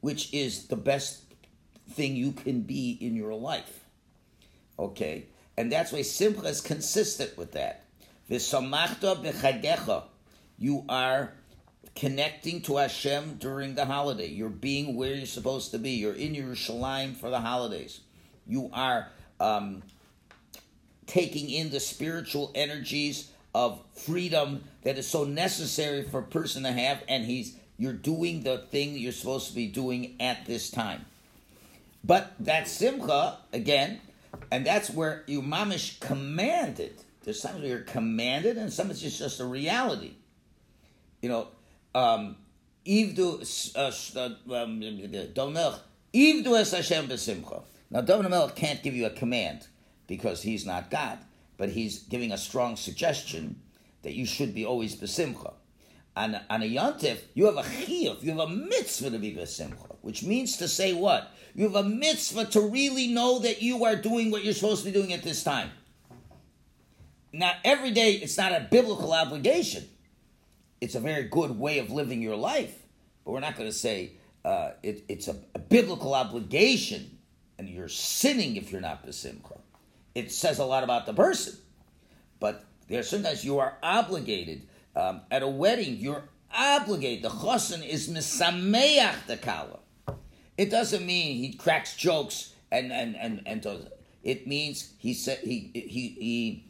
which 0.00 0.32
is 0.32 0.68
the 0.68 0.76
best 0.76 1.24
thing 1.90 2.16
you 2.16 2.32
can 2.32 2.62
be 2.62 2.96
in 2.98 3.14
your 3.14 3.34
life. 3.34 3.84
Okay, 4.78 5.26
And 5.58 5.70
that's 5.70 5.92
why 5.92 6.00
Simcha 6.00 6.46
is 6.46 6.62
consistent 6.62 7.36
with 7.36 7.52
that. 7.52 7.84
You 10.58 10.84
are 10.88 11.32
connecting 11.98 12.60
to 12.62 12.76
Hashem 12.76 13.38
during 13.40 13.74
the 13.74 13.84
holiday. 13.84 14.28
You're 14.28 14.48
being 14.48 14.94
where 14.94 15.14
you're 15.14 15.26
supposed 15.26 15.72
to 15.72 15.78
be. 15.78 15.90
You're 15.90 16.14
in 16.14 16.34
Yerushalayim 16.34 17.16
for 17.16 17.28
the 17.28 17.40
holidays. 17.40 18.00
You 18.46 18.70
are 18.72 19.08
um, 19.40 19.82
taking 21.06 21.50
in 21.50 21.70
the 21.70 21.80
spiritual 21.80 22.52
energies 22.54 23.32
of 23.52 23.82
freedom 23.94 24.62
that 24.82 24.96
is 24.96 25.08
so 25.08 25.24
necessary 25.24 26.04
for 26.04 26.20
a 26.20 26.24
person 26.24 26.62
to 26.62 26.70
have, 26.70 27.02
and 27.08 27.24
he's 27.24 27.56
you're 27.78 27.92
doing 27.92 28.42
the 28.44 28.58
thing 28.58 28.96
you're 28.96 29.12
supposed 29.12 29.48
to 29.48 29.54
be 29.54 29.66
doing 29.66 30.14
at 30.20 30.46
this 30.46 30.70
time. 30.70 31.04
But 32.04 32.32
that 32.40 32.68
simcha 32.68 33.38
again, 33.52 34.00
and 34.52 34.64
that's 34.64 34.88
where 34.88 35.24
you 35.26 35.42
mamish 35.42 35.98
commanded. 35.98 37.02
There's 37.24 37.40
times 37.40 37.60
where 37.60 37.68
you're 37.68 37.80
commanded, 37.80 38.56
and 38.56 38.72
sometimes 38.72 39.02
it's 39.02 39.18
just 39.18 39.40
a 39.40 39.44
reality. 39.44 40.12
You 41.22 41.28
know, 41.28 41.48
um, 41.98 42.36
Ivdu 42.86 43.40
Ivdu 46.14 46.58
es 46.58 46.72
Hashem 46.72 47.08
b'simcha. 47.08 47.62
Now, 47.90 48.00
Melech 48.02 48.54
can't 48.54 48.82
give 48.82 48.94
you 48.94 49.06
a 49.06 49.10
command 49.10 49.66
because 50.06 50.42
he's 50.42 50.64
not 50.64 50.90
God, 50.90 51.18
but 51.56 51.70
he's 51.70 52.00
giving 52.00 52.32
a 52.32 52.38
strong 52.38 52.76
suggestion 52.76 53.60
that 54.02 54.14
you 54.14 54.26
should 54.26 54.54
be 54.54 54.64
always 54.64 54.94
besimcha. 54.94 55.54
On, 56.16 56.38
on 56.50 56.62
a 56.62 56.68
yontif, 56.68 57.18
you 57.34 57.46
have 57.46 57.56
a 57.56 57.62
chiyuv, 57.62 58.22
you 58.22 58.30
have 58.30 58.40
a 58.40 58.48
mitzvah 58.48 59.10
to 59.10 59.18
be 59.18 59.34
besimcha, 59.34 59.96
which 60.02 60.22
means 60.22 60.56
to 60.56 60.68
say 60.68 60.92
what? 60.92 61.32
You 61.54 61.64
have 61.64 61.76
a 61.76 61.88
mitzvah 61.88 62.46
to 62.46 62.60
really 62.60 63.08
know 63.08 63.38
that 63.40 63.62
you 63.62 63.84
are 63.84 63.96
doing 63.96 64.30
what 64.30 64.44
you're 64.44 64.54
supposed 64.54 64.84
to 64.84 64.90
be 64.90 64.98
doing 64.98 65.12
at 65.12 65.22
this 65.22 65.42
time. 65.42 65.70
Now, 67.32 67.52
every 67.64 67.90
day, 67.90 68.12
it's 68.12 68.36
not 68.36 68.52
a 68.52 68.66
biblical 68.70 69.12
obligation. 69.12 69.88
It's 70.80 70.94
a 70.94 71.00
very 71.00 71.24
good 71.24 71.58
way 71.58 71.78
of 71.78 71.90
living 71.90 72.22
your 72.22 72.36
life, 72.36 72.74
but 73.24 73.32
we're 73.32 73.40
not 73.40 73.56
going 73.56 73.68
to 73.68 73.76
say 73.76 74.12
uh, 74.44 74.72
it, 74.82 75.04
it's 75.08 75.28
a, 75.28 75.36
a 75.54 75.58
biblical 75.58 76.14
obligation 76.14 77.18
and 77.58 77.68
you're 77.68 77.88
sinning 77.88 78.56
if 78.56 78.70
you're 78.70 78.80
not 78.80 79.04
besimcha. 79.06 79.58
It 80.14 80.30
says 80.32 80.58
a 80.58 80.64
lot 80.64 80.84
about 80.84 81.06
the 81.06 81.12
person, 81.12 81.54
but 82.40 82.64
there 82.88 83.00
are 83.00 83.04
sometimes 83.04 83.44
you 83.44 83.58
are 83.58 83.76
obligated 83.82 84.68
um, 84.96 85.22
at 85.30 85.42
a 85.42 85.48
wedding. 85.48 85.96
You're 85.96 86.24
obligated. 86.54 87.24
The 87.24 87.28
chosin 87.30 87.86
is 87.86 88.08
misameach 88.08 89.26
the 89.26 89.36
kala. 89.36 89.80
It 90.56 90.70
doesn't 90.70 91.04
mean 91.04 91.36
he 91.36 91.52
cracks 91.52 91.96
jokes 91.96 92.54
and 92.72 92.92
and 92.92 93.16
and 93.16 93.42
and 93.46 93.60
does. 93.60 93.86
It 94.22 94.46
means 94.46 94.94
he 94.98 95.14
said 95.14 95.38
he 95.38 95.70
he 95.74 96.08
he 96.08 96.64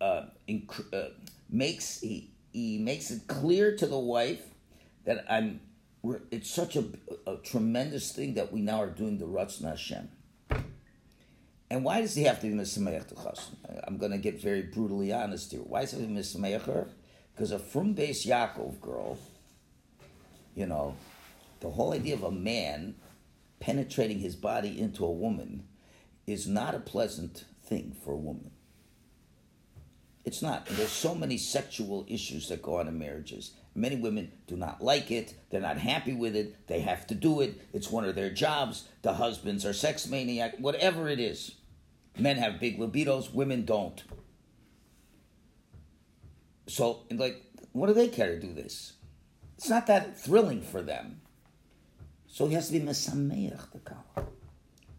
uh, 0.00 0.26
inc- 0.48 0.92
uh, 0.92 1.10
makes 1.50 2.00
he 2.00 2.30
he 2.52 2.78
makes 2.78 3.10
it 3.10 3.26
clear 3.26 3.76
to 3.76 3.86
the 3.86 3.98
wife 3.98 4.42
that 5.04 5.24
I'm 5.28 5.60
it's 6.30 6.50
such 6.50 6.76
a, 6.76 6.84
a, 7.26 7.36
tremendous 7.38 8.12
thing 8.12 8.34
that 8.34 8.52
we 8.52 8.60
now 8.60 8.80
are 8.80 8.90
doing 8.90 9.18
the 9.18 9.26
Ratzon 9.26 9.64
Hashem. 9.64 10.08
And 11.70 11.84
why 11.84 12.00
does 12.00 12.14
he 12.14 12.22
have 12.22 12.40
to 12.40 12.46
be 12.46 12.54
Misameach 12.54 13.08
to 13.08 13.84
I'm 13.86 13.98
going 13.98 14.12
to 14.12 14.18
get 14.18 14.40
very 14.40 14.62
brutally 14.62 15.12
honest 15.12 15.50
here. 15.50 15.60
Why 15.60 15.82
is 15.82 15.90
he 15.90 15.98
Misameach 15.98 16.62
her? 16.62 16.88
Because 17.34 17.50
a 17.52 17.58
from 17.58 17.94
Bais 17.94 18.26
Yaakov 18.26 18.80
girl, 18.80 19.18
you 20.54 20.66
know, 20.66 20.96
the 21.60 21.70
whole 21.70 21.92
idea 21.92 22.14
of 22.14 22.22
a 22.22 22.30
man 22.30 22.94
penetrating 23.60 24.20
his 24.20 24.36
body 24.36 24.80
into 24.80 25.04
a 25.04 25.10
woman 25.10 25.66
is 26.26 26.46
not 26.46 26.74
a 26.74 26.80
pleasant 26.80 27.44
thing 27.64 27.96
for 28.04 28.12
a 28.12 28.16
woman. 28.16 28.50
It's 30.28 30.42
not. 30.42 30.68
And 30.68 30.76
there's 30.76 30.92
so 30.92 31.14
many 31.14 31.38
sexual 31.38 32.04
issues 32.06 32.50
that 32.50 32.60
go 32.60 32.76
on 32.76 32.86
in 32.86 32.98
marriages. 32.98 33.52
Many 33.74 33.96
women 33.96 34.30
do 34.46 34.56
not 34.56 34.84
like 34.84 35.10
it. 35.10 35.32
They're 35.48 35.62
not 35.62 35.78
happy 35.78 36.12
with 36.12 36.36
it. 36.36 36.66
They 36.66 36.80
have 36.80 37.06
to 37.06 37.14
do 37.14 37.40
it. 37.40 37.58
It's 37.72 37.90
one 37.90 38.04
of 38.04 38.14
their 38.14 38.28
jobs. 38.28 38.86
The 39.00 39.14
husbands 39.14 39.64
are 39.64 39.72
sex 39.72 40.06
maniac, 40.06 40.56
whatever 40.58 41.08
it 41.08 41.18
is. 41.18 41.54
Men 42.18 42.36
have 42.36 42.60
big 42.60 42.78
libidos, 42.78 43.32
women 43.32 43.64
don't. 43.64 44.04
So, 46.66 47.04
like, 47.10 47.42
what 47.72 47.86
do 47.86 47.94
they 47.94 48.08
care 48.08 48.34
to 48.34 48.38
do 48.38 48.52
this? 48.52 48.92
It's 49.56 49.70
not 49.70 49.86
that 49.86 50.20
thrilling 50.20 50.60
for 50.60 50.82
them. 50.82 51.22
So 52.26 52.48
he 52.48 52.54
has 52.54 52.66
to 52.66 52.74
be 52.74 52.80
mesameach 52.80 53.72
the. 53.72 53.78
Do 53.78 54.26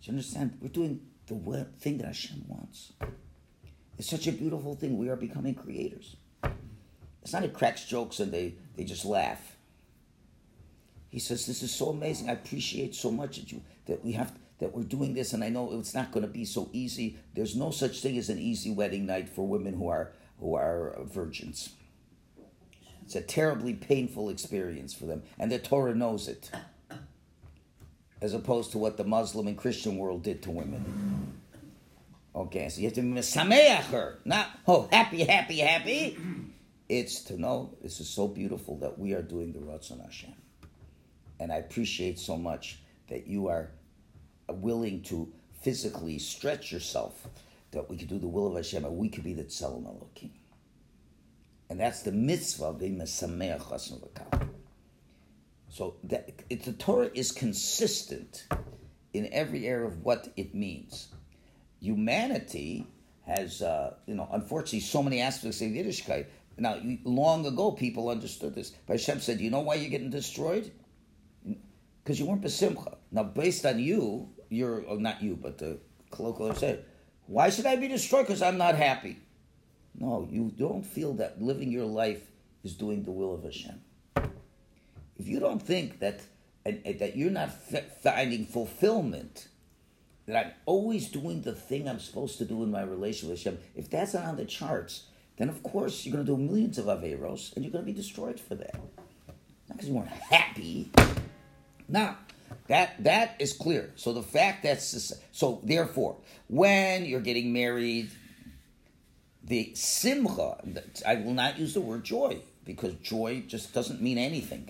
you 0.01 0.09
understand? 0.09 0.57
We're 0.59 0.69
doing 0.69 1.01
the 1.27 1.67
thing 1.79 2.00
that 2.00 2.07
Hashem 2.07 2.45
wants. 2.48 2.93
It's 4.00 4.10
such 4.10 4.27
a 4.27 4.32
beautiful 4.32 4.75
thing. 4.75 4.98
We 4.98 5.10
are 5.10 5.18
becoming 5.18 5.53
creators. 5.53 6.15
It's 7.22 7.34
not 7.34 7.44
he 7.44 7.50
cracks 7.50 7.84
jokes 7.84 8.22
and 8.22 8.32
they, 8.32 8.56
they 8.77 8.86
just 8.86 9.03
laugh. 9.03 9.58
He 11.10 11.20
says, 11.20 11.46
This 11.46 11.62
is 11.62 11.75
so 11.75 11.89
amazing. 11.89 12.29
I 12.29 12.34
appreciate 12.34 12.96
so 12.96 13.12
much 13.12 13.38
that 13.38 13.51
you 13.51 13.62
that 13.88 14.03
we 14.06 14.13
have 14.13 14.32
that 14.60 14.74
we're 14.74 14.84
doing 14.84 15.13
this, 15.13 15.34
and 15.34 15.44
I 15.44 15.50
know 15.50 15.77
it's 15.77 15.94
not 15.94 16.12
going 16.12 16.25
to 16.25 16.32
be 16.32 16.46
so 16.46 16.70
easy. 16.72 17.18
There's 17.34 17.56
no 17.56 17.72
such 17.72 18.01
thing 18.01 18.18
as 18.18 18.29
an 18.29 18.39
easy 18.39 18.72
wedding 18.72 19.06
night 19.06 19.27
for 19.27 19.46
women 19.46 19.74
who 19.74 19.89
are 19.89 20.13
who 20.39 20.56
are 20.56 20.96
virgins. 21.01 21.70
It's 23.03 23.15
a 23.15 23.22
terribly 23.22 23.74
painful 23.74 24.29
experience 24.29 24.94
for 24.94 25.08
them, 25.08 25.24
and 25.38 25.51
the 25.51 25.60
Torah 25.60 25.96
knows 25.96 26.27
it. 26.27 26.50
As 28.22 28.34
opposed 28.34 28.72
to 28.74 28.77
what 28.77 28.98
the 28.98 29.06
Muslim 29.06 29.48
and 29.48 29.58
Christian 29.58 29.98
world 29.98 30.24
did 30.24 30.41
to 30.44 30.51
women. 30.51 31.38
Okay, 32.36 32.69
so 32.69 32.79
you 32.79 32.88
have 32.88 32.93
to 32.93 33.01
be 33.01 33.07
mesameach 33.07 33.86
her, 33.86 34.19
not 34.24 34.48
oh 34.67 34.88
happy, 34.91 35.24
happy, 35.24 35.59
happy. 35.59 36.17
It's 36.88 37.21
to 37.25 37.39
know 37.39 37.75
this 37.81 38.00
is 38.00 38.09
so 38.09 38.27
beautiful 38.27 38.77
that 38.77 38.98
we 38.98 39.13
are 39.13 39.21
doing 39.21 39.51
the 39.51 39.59
Ratzon 39.59 40.03
Hashem. 40.03 40.33
And 41.39 41.51
I 41.51 41.57
appreciate 41.57 42.19
so 42.19 42.38
much 42.38 42.79
that 43.07 43.27
you 43.27 43.48
are 43.48 43.71
willing 44.48 45.01
to 45.03 45.31
physically 45.62 46.19
stretch 46.19 46.71
yourself 46.71 47.27
that 47.71 47.89
we 47.89 47.98
could 47.98 48.07
do 48.07 48.17
the 48.17 48.27
will 48.27 48.48
of 48.48 48.55
Hashem 48.55 48.86
and 48.86 48.98
we 48.98 49.09
could 49.09 49.24
be 49.24 49.33
the 49.33 49.43
Tzelem 49.43 49.86
Elokim. 49.86 50.31
And 51.69 51.79
that's 51.79 52.01
the 52.01 52.12
mitzvah 52.12 52.65
of 52.65 52.79
being 52.79 52.98
Mesameach 52.98 54.50
So 55.69 55.95
that, 56.05 56.29
it, 56.50 56.63
the 56.63 56.74
Torah 56.74 57.12
is 57.13 57.31
consistent 57.31 58.48
in 59.13 59.29
every 59.31 59.67
area 59.67 59.86
of 59.86 60.03
what 60.03 60.29
it 60.36 60.55
means. 60.55 61.09
Humanity 61.79 62.88
has, 63.25 63.62
uh, 63.62 63.95
you 64.05 64.15
know, 64.15 64.27
unfortunately, 64.31 64.81
so 64.81 65.03
many 65.03 65.21
aspects 65.21 65.62
of 65.62 65.69
Yiddishkeit 65.69 66.25
now, 66.59 66.77
long 67.03 67.45
ago, 67.45 67.71
people 67.71 68.09
understood 68.09 68.53
this. 68.53 68.71
But 68.86 69.00
Hashem 69.00 69.21
said, 69.21 69.39
you 69.39 69.50
know 69.50 69.62
why 69.62 69.75
you're 69.75 69.89
getting 69.89 70.09
destroyed? 70.09 70.71
Because 72.03 72.19
you 72.19 72.25
weren't 72.25 72.41
besimcha. 72.41 72.98
Now, 73.12 73.24
based 73.24 73.65
on 73.65 73.79
you, 73.79 74.29
you're, 74.50 74.83
oh, 74.88 74.95
not 74.95 75.21
you, 75.21 75.38
but 75.41 75.57
the 75.57 75.79
colloquial 76.12 76.55
said, 76.55 76.86
why 77.27 77.50
should 77.50 77.65
I 77.65 77.75
be 77.75 77.88
destroyed? 77.88 78.27
Because 78.27 78.41
I'm 78.41 78.57
not 78.57 78.75
happy. 78.75 79.19
No, 79.95 80.27
you 80.29 80.51
don't 80.57 80.86
feel 80.86 81.13
that 81.15 81.41
living 81.41 81.71
your 81.71 81.86
life 81.86 82.31
is 82.63 82.75
doing 82.75 83.03
the 83.03 83.12
will 83.12 83.36
of 83.36 83.43
Hashem. 83.43 83.81
If 85.17 85.27
you 85.27 85.39
don't 85.39 85.62
think 85.62 86.00
that 86.00 86.21
and, 86.65 86.81
and 86.86 87.00
that 87.00 87.15
you're 87.15 87.31
not 87.31 87.50
f- 87.71 88.01
finding 88.01 88.45
fulfillment, 88.45 89.48
that 90.29 90.45
I'm 90.45 90.51
always 90.65 91.09
doing 91.09 91.41
the 91.41 91.53
thing 91.53 91.89
I'm 91.89 92.00
supposed 92.00 92.38
to 92.38 92.45
do 92.45 92.62
in 92.63 92.69
my 92.69 92.83
relationship 92.83 93.29
with 93.31 93.39
Hashem, 93.39 93.59
if 93.75 93.89
that's 93.89 94.13
not 94.13 94.25
on 94.25 94.38
the 94.38 94.45
charts, 94.45 95.05
then 95.38 95.50
of 95.50 95.63
course 95.63 96.05
you're 96.05 96.13
going 96.13 96.25
to 96.25 96.31
do 96.31 96.38
millions 96.38 96.77
of 96.77 96.86
Averos 96.86 97.55
and 97.55 97.65
you're 97.65 97.71
going 97.71 97.83
to 97.83 97.91
be 97.91 97.98
destroyed 97.98 98.39
for 98.39 98.55
that. 98.55 98.75
Not 98.75 99.77
because 99.77 99.88
you 99.88 99.95
weren't 99.95 100.09
happy. 100.09 100.91
Now, 101.88 102.17
that 102.67 103.03
that 103.03 103.36
is 103.39 103.53
clear. 103.53 103.91
So 103.95 104.13
the 104.13 104.21
fact 104.21 104.63
that's 104.63 105.13
so 105.31 105.62
therefore, 105.63 106.17
when 106.48 107.05
you're 107.05 107.21
getting 107.21 107.51
married, 107.51 108.12
the 109.43 109.74
simcha, 109.74 110.57
I 111.07 111.15
will 111.15 111.33
not 111.33 111.57
use 111.57 111.74
the 111.74 111.81
word 111.81 112.03
joy 112.03 112.41
because 112.65 112.93
joy 112.95 113.43
just 113.48 113.74
doesn't 113.74 114.01
mean 114.01 114.19
anything. 114.19 114.69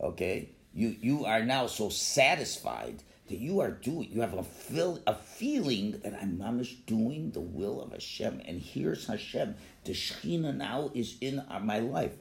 Okay? 0.00 0.50
You 0.74 0.96
you 1.00 1.24
are 1.24 1.44
now 1.44 1.68
so 1.68 1.88
satisfied 1.88 3.02
that 3.28 3.38
you 3.38 3.60
are 3.60 3.70
doing, 3.70 4.10
you 4.10 4.20
have 4.20 4.34
a 4.34 4.42
feel, 4.42 5.00
a 5.06 5.14
feeling 5.14 6.00
that 6.02 6.14
I'm 6.20 6.38
mamish 6.38 6.84
doing 6.86 7.30
the 7.30 7.40
will 7.40 7.80
of 7.80 7.92
Hashem, 7.92 8.42
and 8.46 8.60
here's 8.60 9.06
Hashem. 9.06 9.54
The 9.84 9.92
Shekhinah 9.92 10.56
now 10.56 10.90
is 10.94 11.16
in 11.20 11.40
uh, 11.40 11.60
my 11.62 11.78
life. 11.78 12.12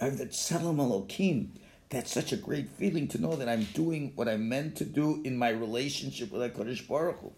I 0.00 0.06
have 0.06 0.18
that 0.18 0.30
Tzelem 0.30 0.76
Elokim. 0.76 1.48
That's 1.90 2.12
such 2.12 2.32
a 2.32 2.36
great 2.36 2.68
feeling 2.70 3.08
to 3.08 3.20
know 3.20 3.36
that 3.36 3.48
I'm 3.48 3.64
doing 3.74 4.12
what 4.14 4.28
I'm 4.28 4.48
meant 4.48 4.76
to 4.76 4.84
do 4.84 5.20
in 5.24 5.36
my 5.36 5.50
relationship 5.50 6.30
with 6.30 6.40
HaKadosh 6.40 6.88
Baruch 6.88 7.20
Hu. 7.20 7.32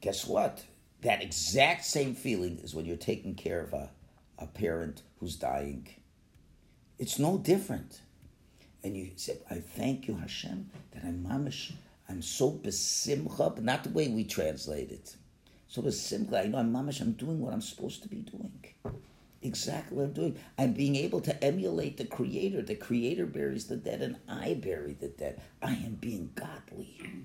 Guess 0.00 0.26
what? 0.26 0.64
That 1.00 1.22
exact 1.22 1.84
same 1.84 2.14
feeling 2.14 2.58
is 2.58 2.74
when 2.74 2.84
you're 2.84 2.96
taking 2.96 3.34
care 3.34 3.60
of 3.60 3.72
a, 3.72 3.90
a 4.38 4.46
parent 4.46 5.02
who's 5.18 5.36
dying. 5.36 5.88
It's 6.98 7.18
no 7.18 7.38
different. 7.38 8.00
And 8.84 8.96
you 8.96 9.12
say, 9.16 9.38
I 9.50 9.56
thank 9.56 10.06
you, 10.06 10.16
Hashem, 10.16 10.70
that 10.92 11.04
I'm 11.04 11.26
mamish 11.28 11.72
I'm 12.08 12.22
so 12.22 12.52
besimcha, 12.52 13.54
but 13.54 13.64
not 13.64 13.84
the 13.84 13.90
way 13.90 14.08
we 14.08 14.24
translate 14.24 14.90
it. 14.90 15.16
So 15.68 15.82
with 15.82 15.94
simcha, 15.94 16.40
I 16.40 16.46
know 16.46 16.58
I'm 16.58 16.72
mamash, 16.72 17.00
I'm 17.00 17.12
doing 17.12 17.40
what 17.40 17.52
I'm 17.52 17.60
supposed 17.60 18.02
to 18.02 18.08
be 18.08 18.18
doing. 18.18 18.64
Exactly 19.42 19.96
what 19.96 20.04
I'm 20.04 20.12
doing. 20.12 20.38
I'm 20.56 20.72
being 20.72 20.96
able 20.96 21.20
to 21.22 21.44
emulate 21.44 21.96
the 21.96 22.06
creator. 22.06 22.62
The 22.62 22.76
creator 22.76 23.26
buries 23.26 23.66
the 23.66 23.76
dead 23.76 24.00
and 24.00 24.16
I 24.28 24.54
bury 24.54 24.94
the 24.94 25.08
dead. 25.08 25.42
I 25.62 25.72
am 25.72 25.98
being 26.00 26.30
godly. 26.34 27.24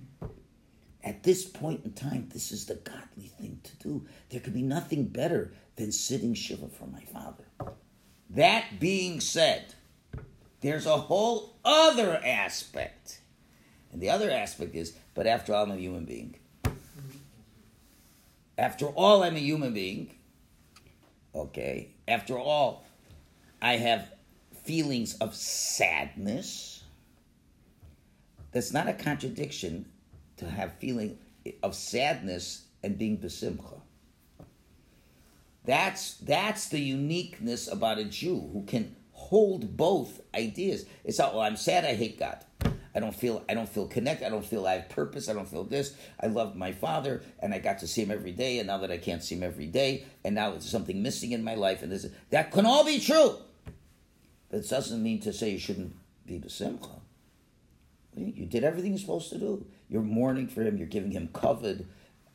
At 1.04 1.24
this 1.24 1.46
point 1.46 1.86
in 1.86 1.94
time, 1.94 2.30
this 2.34 2.52
is 2.52 2.66
the 2.66 2.76
godly 2.76 3.28
thing 3.28 3.62
to 3.64 3.76
do. 3.78 4.06
There 4.30 4.42
could 4.42 4.54
be 4.54 4.64
nothing 4.64 5.06
better 5.06 5.54
than 5.78 5.92
sitting 5.94 6.34
Shiva 6.34 6.68
for 6.68 6.88
my 6.88 7.02
father. 7.02 7.46
That 8.30 8.80
being 8.80 9.22
said, 9.22 9.74
there's 10.62 10.86
a 10.86 10.98
whole 10.98 11.56
other 11.64 12.22
aspect. 12.24 13.19
And 13.92 14.02
the 14.02 14.10
other 14.10 14.30
aspect 14.30 14.76
is, 14.76 14.94
but 15.14 15.28
after 15.28 15.54
all, 15.54 15.64
I'm 15.64 15.72
a 15.72 15.78
human 15.78 16.06
being. 16.06 16.36
Mm-hmm. 16.64 17.18
After 18.58 18.88
all, 18.88 19.24
I'm 19.24 19.36
a 19.36 19.40
human 19.40 19.74
being. 19.74 20.16
Okay. 21.34 21.90
After 22.08 22.38
all, 22.38 22.86
I 23.62 23.78
have 23.78 24.12
feelings 24.64 25.16
of 25.16 25.36
sadness. 25.36 26.84
That's 28.52 28.74
not 28.74 28.88
a 28.88 28.94
contradiction 28.94 29.86
to 30.38 30.50
have 30.50 30.74
feeling 30.74 31.18
of 31.64 31.76
sadness 31.76 32.66
and 32.84 32.98
being 32.98 33.18
besimcha. 33.18 33.82
That's 35.66 36.16
that's 36.16 36.70
the 36.70 36.80
uniqueness 36.80 37.68
about 37.72 38.00
a 38.00 38.06
Jew 38.06 38.50
who 38.54 38.64
can 38.66 38.96
hold 39.12 39.76
both 39.76 40.22
ideas. 40.34 40.86
It's 41.04 41.20
not, 41.20 41.34
well, 41.34 41.44
I'm 41.44 41.58
sad, 41.58 41.86
I 41.86 41.94
hate 41.94 42.18
God. 42.18 42.44
I 42.96 43.00
don't 43.00 43.16
feel 43.16 43.44
I 43.48 43.54
don't 43.54 43.70
feel 43.70 43.88
connected. 43.88 44.26
I 44.26 44.30
don't 44.30 44.46
feel 44.46 44.66
I 44.66 44.74
have 44.74 44.90
purpose. 44.90 45.30
I 45.30 45.34
don't 45.34 45.48
feel 45.48 45.64
this. 45.64 45.96
I 46.20 46.28
loved 46.28 46.56
my 46.56 46.72
father, 46.72 47.24
and 47.40 47.54
I 47.54 47.60
got 47.60 47.80
to 47.80 47.88
see 47.88 48.02
him 48.02 48.12
every 48.12 48.32
day. 48.32 48.60
And 48.60 48.68
now 48.68 48.78
that 48.80 48.92
I 48.92 48.98
can't 48.98 49.24
see 49.24 49.36
him 49.36 49.44
every 49.44 49.68
day, 49.68 50.06
and 50.24 50.36
now 50.36 50.52
there's 50.52 50.70
something 50.70 51.02
missing 51.02 51.32
in 51.32 51.44
my 51.44 51.56
life, 51.56 51.84
and 51.84 51.92
this 51.92 52.08
that 52.32 52.52
can 52.52 52.66
all 52.66 52.84
be 52.84 53.00
true. 53.00 53.38
That 54.50 54.68
doesn't 54.68 55.04
mean 55.04 55.20
to 55.22 55.34
say 55.34 55.52
you 55.52 55.60
shouldn't 55.60 55.96
be 56.26 56.40
besimcha. 56.40 57.00
You 58.16 58.48
did 58.48 58.64
everything 58.64 58.92
you're 58.92 59.00
supposed 59.00 59.30
to 59.30 59.38
do. 59.38 59.66
You're 59.88 60.02
mourning 60.02 60.48
for 60.48 60.64
him. 60.64 60.78
You're 60.78 60.88
giving 60.88 61.12
him 61.12 61.30
kavod. 61.32 61.86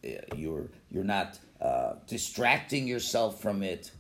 Uh, 0.05 0.09
you're 0.37 0.69
you're 0.91 1.05
not 1.05 1.39
uh, 1.61 1.95
distracting 2.07 2.87
yourself 2.87 3.41
from 3.41 3.63
it 3.63 3.91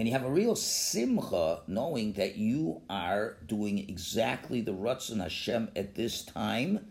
and 0.00 0.08
you 0.08 0.14
have 0.14 0.24
a 0.24 0.30
real 0.30 0.56
simcha 0.56 1.60
knowing 1.66 2.14
that 2.14 2.36
you 2.36 2.80
are 2.88 3.36
doing 3.44 3.76
exactly 3.78 4.62
the 4.62 4.72
Ratzon 4.72 5.20
Hashem 5.20 5.72
at 5.76 5.94
this 5.94 6.24
time 6.24 6.86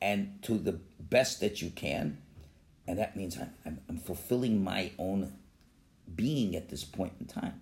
and 0.00 0.42
to 0.44 0.56
the 0.56 0.80
best 0.98 1.40
that 1.40 1.60
you 1.60 1.68
can. 1.68 2.16
And 2.88 2.98
that 2.98 3.14
means 3.14 3.36
I'm, 3.36 3.52
I'm, 3.66 3.80
I'm 3.90 3.98
fulfilling 3.98 4.64
my 4.64 4.92
own 4.98 5.34
being 6.14 6.56
at 6.56 6.70
this 6.70 6.82
point 6.82 7.12
in 7.20 7.26
time. 7.26 7.60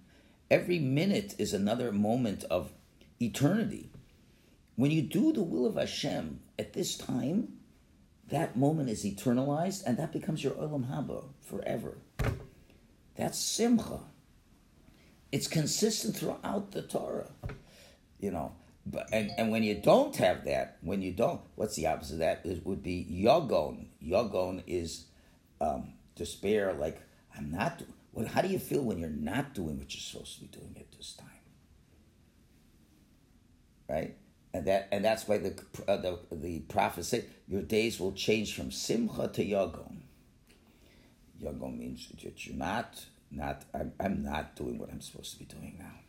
Every 0.48 0.78
minute 0.78 1.34
is 1.38 1.52
another 1.52 1.90
moment 1.90 2.44
of 2.44 2.70
eternity. 3.20 3.90
When 4.76 4.92
you 4.92 5.02
do 5.02 5.32
the 5.32 5.42
will 5.42 5.66
of 5.66 5.74
Hashem 5.74 6.38
at 6.56 6.72
this 6.72 6.96
time, 6.96 7.54
that 8.28 8.56
moment 8.56 8.90
is 8.90 9.04
eternalized 9.04 9.82
and 9.86 9.96
that 9.96 10.12
becomes 10.12 10.44
your 10.44 10.52
Olam 10.52 10.88
Haba 10.88 11.24
forever. 11.40 11.98
That's 13.16 13.40
Simcha. 13.40 13.98
It's 15.34 15.48
consistent 15.48 16.14
throughout 16.14 16.70
the 16.70 16.82
Torah, 16.82 17.32
you 18.20 18.30
know. 18.30 18.52
But 18.86 19.08
and, 19.12 19.32
and 19.36 19.50
when 19.50 19.64
you 19.64 19.74
don't 19.74 20.14
have 20.14 20.44
that, 20.44 20.76
when 20.80 21.02
you 21.02 21.10
don't, 21.10 21.40
what's 21.56 21.74
the 21.74 21.88
opposite 21.88 22.12
of 22.12 22.18
that? 22.20 22.42
It 22.46 22.64
would 22.64 22.84
be 22.84 23.04
yogon. 23.10 23.86
Yogon 24.00 24.62
is 24.68 25.06
um, 25.60 25.94
despair. 26.14 26.72
Like 26.72 27.00
I'm 27.36 27.50
not. 27.50 27.82
Well, 28.12 28.28
how 28.28 28.42
do 28.42 28.48
you 28.48 28.60
feel 28.60 28.82
when 28.82 28.98
you're 28.98 29.10
not 29.10 29.54
doing 29.54 29.76
what 29.76 29.92
you're 29.92 30.00
supposed 30.00 30.36
to 30.36 30.42
be 30.42 30.46
doing 30.46 30.76
at 30.78 30.92
this 30.92 31.14
time? 31.14 31.28
Right, 33.88 34.16
and 34.52 34.64
that 34.66 34.86
and 34.92 35.04
that's 35.04 35.26
why 35.26 35.38
the 35.38 35.60
uh, 35.88 35.96
the 35.96 36.20
the 36.30 36.60
prophet 36.60 37.06
said 37.06 37.28
your 37.48 37.62
days 37.62 37.98
will 37.98 38.12
change 38.12 38.54
from 38.54 38.70
simcha 38.70 39.26
to 39.26 39.44
yogon. 39.44 39.96
Yogon 41.42 41.76
means 41.76 42.06
that 42.22 42.46
you're 42.46 42.54
not 42.54 43.04
not 43.36 43.64
I'm, 43.74 43.92
I'm 44.00 44.22
not 44.22 44.56
doing 44.56 44.78
what 44.78 44.90
I'm 44.90 45.00
supposed 45.00 45.32
to 45.32 45.38
be 45.38 45.44
doing 45.44 45.76
now. 45.78 46.00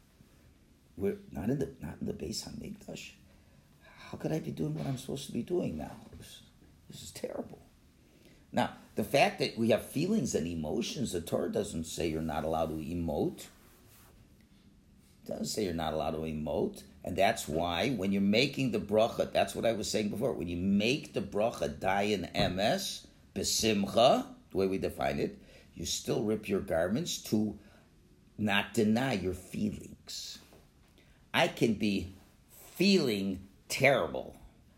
We're 0.98 1.18
not 1.32 1.50
in 1.50 1.60
the 1.60 1.70
not 1.82 1.96
in 2.00 2.08
the 2.08 2.14
base 2.14 2.48
on 2.48 2.54
Hamikdash. 2.54 3.12
How 4.12 4.18
could 4.18 4.32
I 4.32 4.40
be 4.40 4.52
doing 4.52 4.76
what 4.76 4.88
I'm 4.88 4.98
supposed 4.98 5.26
to 5.28 5.34
be 5.34 5.42
doing 5.42 5.78
now? 5.78 5.92
This, 6.18 6.42
this 6.90 7.02
is 7.02 7.12
terrible. 7.12 7.60
Now, 8.52 8.72
the 8.96 9.04
fact 9.04 9.40
that 9.40 9.58
we 9.58 9.72
have 9.72 9.86
feelings 9.86 10.36
and 10.36 10.48
emotions, 10.48 11.12
the 11.12 11.20
Torah 11.20 11.52
doesn't 11.52 11.86
say 11.86 12.08
you're 12.08 12.22
not 12.22 12.46
allowed 12.46 12.68
to 12.68 12.76
emote. 12.76 13.48
It 15.24 15.28
doesn't 15.28 15.48
say 15.48 15.66
you're 15.66 15.74
not 15.74 15.94
allowed 15.94 16.12
to 16.12 16.20
emote. 16.20 16.84
And 17.04 17.16
that's 17.16 17.48
why 17.48 17.90
when 17.90 18.12
you're 18.12 18.22
making 18.22 18.72
the 18.72 18.80
bracha, 18.80 19.32
that's 19.32 19.54
what 19.56 19.66
I 19.66 19.74
was 19.74 19.90
saying 19.90 20.10
before. 20.10 20.32
When 20.32 20.48
you 20.48 20.58
make 20.58 21.14
the 21.14 21.22
bracha 21.22 21.78
dayan 21.78 22.32
emes, 22.34 23.06
besimcha, 23.36 24.26
the 24.52 24.58
way 24.58 24.68
we 24.68 24.78
define 24.78 25.20
it, 25.20 25.38
you 25.76 25.86
still 25.86 26.24
rip 26.24 26.48
your 26.48 26.62
garments 26.62 27.18
to 27.18 27.58
not 28.38 28.74
deny 28.74 29.14
your 29.14 29.34
feelings. 29.34 30.40
I 31.34 31.48
can 31.50 31.74
be 31.74 32.16
feeling 32.76 33.42
terrible. 33.68 34.36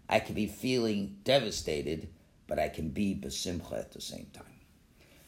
I 0.10 0.20
can 0.20 0.34
be 0.36 0.48
feeling 0.48 1.18
devastated, 1.24 2.08
but 2.48 2.60
I 2.60 2.70
can 2.70 2.90
be 2.90 3.16
besimcha 3.16 3.78
at 3.78 3.92
the 3.92 4.02
same 4.02 4.28
time. 4.34 4.46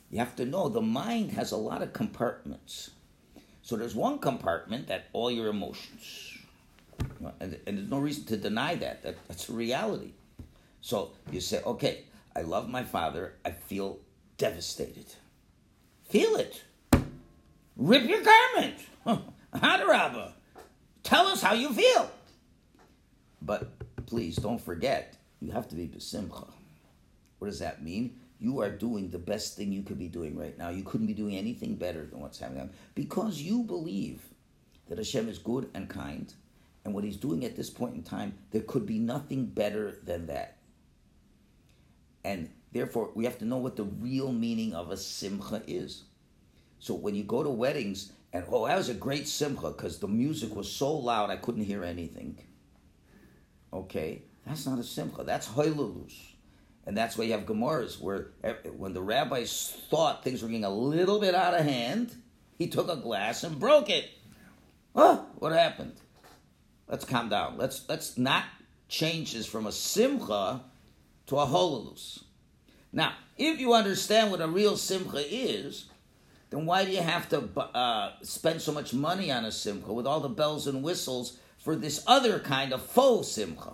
You 0.10 0.20
have 0.20 0.36
to 0.38 0.46
know 0.46 0.70
the 0.70 0.82
mind 0.82 1.32
has 1.34 1.52
a 1.52 1.58
lot 1.58 1.84
of 1.84 1.94
compartments. 1.94 2.90
So 3.62 3.76
there's 3.76 3.94
one 3.94 4.18
compartment 4.18 4.88
that 4.88 5.10
all 5.14 5.30
your 5.30 5.48
emotions, 5.50 6.38
and, 7.40 7.60
and 7.68 7.78
there's 7.78 7.90
no 7.90 8.00
reason 8.00 8.26
to 8.26 8.38
deny 8.38 8.74
that. 8.76 9.04
that. 9.04 9.18
That's 9.28 9.50
a 9.50 9.54
reality. 9.54 10.14
So 10.82 11.12
you 11.32 11.42
say, 11.42 11.62
okay, 11.64 12.06
I 12.36 12.42
love 12.42 12.70
my 12.70 12.84
father. 12.84 13.36
I 13.46 13.52
feel 13.52 14.00
devastated. 14.38 15.06
Feel 16.10 16.36
it. 16.36 16.64
Rip 17.78 18.08
your 18.08 18.24
garment. 18.24 18.76
Hadarabba. 19.54 20.34
Tell 21.04 21.28
us 21.28 21.42
how 21.42 21.54
you 21.54 21.72
feel. 21.74 22.12
But 23.42 23.72
please 24.06 24.36
don't 24.36 24.60
forget, 24.60 25.16
you 25.40 25.52
have 25.52 25.68
to 25.70 25.76
be 25.76 25.88
besimcha. 25.88 26.48
What 27.38 27.48
does 27.48 27.60
that 27.60 27.84
mean? 27.84 28.20
You 28.40 28.62
are 28.62 28.70
doing 28.70 29.10
the 29.10 29.20
best 29.20 29.56
thing 29.56 29.72
you 29.72 29.84
could 29.84 30.00
be 30.00 30.08
doing 30.08 30.38
right 30.38 30.58
now. 30.58 30.70
You 30.70 30.84
couldn't 30.84 31.08
be 31.08 31.14
doing 31.14 31.36
anything 31.36 31.76
better 31.76 32.06
than 32.06 32.20
what's 32.20 32.40
happening 32.40 32.70
because 32.96 33.42
you 33.42 33.64
believe 33.64 34.22
that 34.88 34.98
Hashem 34.98 35.30
is 35.30 35.38
good 35.38 35.70
and 35.74 35.90
kind, 35.90 36.34
and 36.84 36.94
what 36.94 37.04
He's 37.04 37.18
doing 37.18 37.46
at 37.46 37.56
this 37.56 37.70
point 37.70 37.96
in 37.96 38.04
time, 38.04 38.34
there 38.52 38.62
could 38.62 38.86
be 38.86 38.98
nothing 38.98 39.46
better 39.46 40.00
than 40.04 40.28
that. 40.28 40.58
And 42.24 42.50
Therefore, 42.72 43.12
we 43.16 43.26
have 43.26 43.40
to 43.40 43.46
know 43.46 43.58
what 43.58 43.76
the 43.76 43.84
real 43.84 44.32
meaning 44.32 44.74
of 44.74 44.92
a 44.92 44.98
simcha 44.98 45.64
is. 45.68 46.04
So 46.80 46.94
when 46.94 47.16
you 47.16 47.24
go 47.24 47.44
to 47.44 47.50
weddings, 47.50 48.12
and 48.32 48.46
oh, 48.50 48.68
that 48.68 48.78
was 48.78 48.90
a 48.90 48.94
great 48.94 49.28
simcha 49.28 49.72
because 49.72 50.00
the 50.00 50.08
music 50.08 50.56
was 50.56 50.72
so 50.72 50.94
loud 50.94 51.30
I 51.30 51.38
couldn't 51.38 51.64
hear 51.64 51.84
anything. 51.84 52.38
Okay, 53.74 54.24
that's 54.46 54.66
not 54.66 54.80
a 54.80 54.84
simcha. 54.84 55.24
That's 55.24 55.48
hoilulus. 55.48 56.16
And 56.86 56.98
that's 56.98 57.18
why 57.18 57.26
you 57.26 57.34
have 57.34 57.46
Gemaras 57.46 58.00
where 58.00 58.32
eh, 58.44 58.54
when 58.76 58.94
the 58.94 59.02
rabbis 59.02 59.78
thought 59.90 60.24
things 60.24 60.42
were 60.42 60.48
getting 60.48 60.64
a 60.64 60.70
little 60.70 61.20
bit 61.20 61.36
out 61.36 61.54
of 61.54 61.66
hand, 61.66 62.16
he 62.58 62.68
took 62.68 62.90
a 62.90 62.96
glass 62.96 63.44
and 63.44 63.60
broke 63.60 63.90
it. 63.90 64.10
Oh, 64.96 65.26
what 65.38 65.52
happened? 65.52 65.94
Let's 66.88 67.06
calm 67.06 67.30
down. 67.30 67.58
Let's 67.58 67.88
let's 67.88 68.18
not 68.18 68.44
change 68.88 69.34
this 69.34 69.46
from 69.46 69.68
a 69.68 69.72
simcha 69.72 70.64
to 71.28 71.38
a 71.38 71.46
hololus. 71.46 72.24
Now, 72.92 73.14
if 73.38 73.60
you 73.60 73.74
understand 73.74 74.32
what 74.32 74.42
a 74.42 74.48
real 74.48 74.78
simcha 74.78 75.24
is, 75.30 75.86
then 76.50 76.66
why 76.66 76.86
do 76.86 76.92
you 76.92 77.02
have 77.02 77.30
to 77.30 77.48
uh, 77.60 78.14
spend 78.24 78.62
so 78.62 78.72
much 78.72 78.94
money 78.94 79.32
on 79.32 79.46
a 79.46 79.52
simcha 79.52 79.94
with 79.94 80.08
all 80.08 80.20
the 80.20 80.30
bells 80.30 80.66
and 80.68 80.82
whistles 80.82 81.38
for 81.60 81.76
this 81.76 82.04
other 82.08 82.40
kind 82.40 82.74
of 82.74 82.82
faux 82.82 83.28
simcha? 83.28 83.74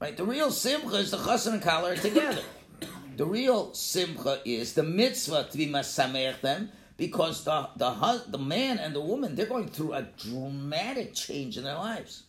Right? 0.00 0.16
The 0.16 0.24
real 0.24 0.50
simcha 0.50 0.96
is 0.96 1.10
the 1.10 1.18
chassan 1.18 1.54
and 1.54 1.62
kala 1.62 1.96
together. 1.96 2.42
the 3.16 3.24
real 3.24 3.72
simcha 3.72 4.40
is 4.44 4.74
the 4.74 4.82
mitzvah 4.82 5.48
to 5.50 5.56
be 5.56 5.66
mesameach 5.68 6.40
them 6.40 6.70
because 6.96 7.44
the, 7.44 7.68
the, 7.76 8.22
the 8.28 8.38
man 8.38 8.78
and 8.78 8.94
the 8.94 9.00
woman, 9.00 9.34
they're 9.34 9.46
going 9.46 9.68
through 9.68 9.92
a 9.92 10.02
dramatic 10.02 11.14
change 11.14 11.56
in 11.56 11.64
their 11.64 11.76
lives. 11.76 12.24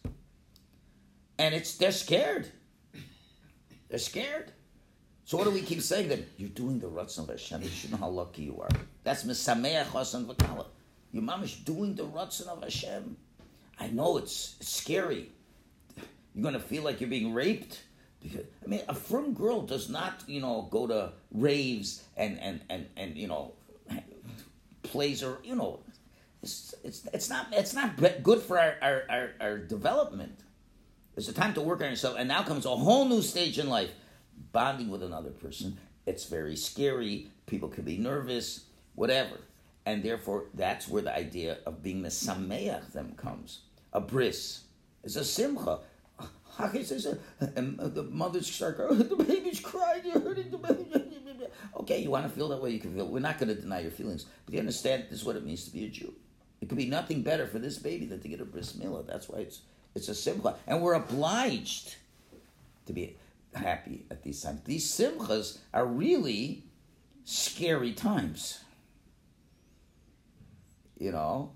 And 1.39 1.55
it's 1.55 1.75
they're 1.75 1.91
scared. 1.91 2.51
They're 3.89 3.99
scared. 3.99 4.51
So 5.27 5.35
what 5.35 5.43
do 5.43 5.51
we 5.51 5.61
keep 5.61 5.81
saying 5.81 6.07
then? 6.07 6.25
You're 6.37 6.47
doing 6.47 6.79
the 6.79 6.87
Ratzon 6.87 7.23
of 7.23 7.27
Hashem. 7.27 7.61
You 7.61 7.67
should 7.67 7.91
know 7.91 7.97
how 7.97 8.07
lucky 8.07 8.43
you 8.43 8.61
are. 8.61 8.69
That's 9.03 9.25
Mesameach 9.25 9.87
Hasan 9.87 10.25
Vakala. 10.25 10.67
Your 11.11 11.21
mom 11.21 11.43
is 11.43 11.53
doing 11.53 11.95
the 11.95 12.05
Ratzon 12.05 12.47
of 12.47 12.63
Hashem. 12.63 13.17
I 13.77 13.87
know 13.89 14.15
it's 14.19 14.55
scary. 14.61 15.29
You're 16.33 16.43
going 16.43 16.53
to 16.53 16.61
feel 16.61 16.83
like 16.83 17.01
you're 17.01 17.09
being 17.09 17.33
raped, 17.33 17.83
Because 18.23 18.45
I 18.63 18.67
mean, 18.69 18.79
a 18.87 18.95
frum 18.95 19.33
girl 19.33 19.63
does 19.63 19.89
not, 19.89 20.23
you 20.27 20.39
know, 20.39 20.69
go 20.71 20.87
to 20.87 21.11
raves 21.33 22.03
and 22.15 22.39
and 22.39 22.61
and 22.69 22.85
and 22.95 23.17
you 23.17 23.27
know, 23.27 23.51
plays 24.81 25.23
or 25.23 25.39
you 25.43 25.55
know, 25.55 25.81
it's 26.41 26.73
it's 26.85 27.05
it's 27.13 27.29
not 27.29 27.47
it's 27.51 27.73
not 27.73 27.97
good 28.23 28.39
for 28.39 28.57
our 28.57 28.75
our, 28.81 29.03
our, 29.09 29.29
our 29.41 29.57
development. 29.57 30.39
It's 31.17 31.27
a 31.27 31.33
time 31.33 31.53
to 31.55 31.61
work 31.61 31.81
on 31.81 31.89
yourself, 31.89 32.15
and 32.17 32.29
now 32.29 32.43
comes 32.43 32.65
a 32.65 32.69
whole 32.69 33.03
new 33.03 33.21
stage 33.21 33.59
in 33.59 33.67
life, 33.67 33.91
bonding 34.57 34.89
with 34.89 35.03
another 35.03 35.29
person. 35.29 35.77
It's 36.07 36.25
very 36.25 36.55
scary. 36.55 37.27
People 37.45 37.69
can 37.69 37.83
be 37.83 37.95
nervous, 37.95 38.65
whatever, 38.95 39.37
and 39.85 40.01
therefore 40.01 40.45
that's 40.55 40.87
where 40.87 41.03
the 41.03 41.15
idea 41.15 41.59
of 41.67 41.83
being 41.83 42.01
mesameach 42.01 42.91
them 42.91 43.13
comes. 43.17 43.59
A 43.93 44.01
bris 44.01 44.61
is 45.03 45.15
a 45.15 45.23
simcha. 45.23 45.77
And 47.55 47.77
the 47.77 48.07
mothers 48.09 48.51
start 48.51 48.77
crying, 48.77 48.97
the 49.15 49.15
baby's 49.15 49.59
crying, 49.59 50.01
you're 50.05 50.19
hurting 50.19 50.49
the 50.49 50.57
baby. 50.57 51.05
Okay, 51.81 52.01
you 52.01 52.09
want 52.09 52.25
to 52.25 52.31
feel 52.31 52.47
that 52.47 52.59
way, 52.59 52.71
you 52.71 52.79
can 52.79 52.95
feel. 52.95 53.05
We're 53.05 53.19
not 53.19 53.37
going 53.37 53.49
to 53.49 53.61
deny 53.61 53.81
your 53.81 53.91
feelings, 53.91 54.25
but 54.45 54.55
you 54.55 54.59
understand 54.59 55.03
this 55.11 55.19
is 55.19 55.25
what 55.25 55.35
it 55.35 55.45
means 55.45 55.65
to 55.65 55.71
be 55.71 55.85
a 55.85 55.89
Jew. 55.89 56.11
It 56.61 56.67
could 56.67 56.79
be 56.79 56.87
nothing 56.87 57.21
better 57.21 57.45
for 57.45 57.59
this 57.59 57.77
baby 57.77 58.07
than 58.07 58.21
to 58.21 58.27
get 58.27 58.41
a 58.41 58.45
bris 58.45 58.73
milah. 58.73 59.05
That's 59.05 59.29
why 59.29 59.41
it's 59.41 59.61
it's 59.93 60.09
a 60.09 60.15
simcha, 60.15 60.55
and 60.65 60.81
we're 60.81 60.95
obliged 60.95 61.97
to 62.87 62.93
be 62.93 63.15
happy 63.59 64.05
at 64.11 64.23
these 64.23 64.41
times. 64.41 64.61
These 64.63 64.85
simchas 64.85 65.59
are 65.73 65.85
really 65.85 66.63
scary 67.25 67.93
times. 67.93 68.63
You 70.97 71.11
know, 71.11 71.51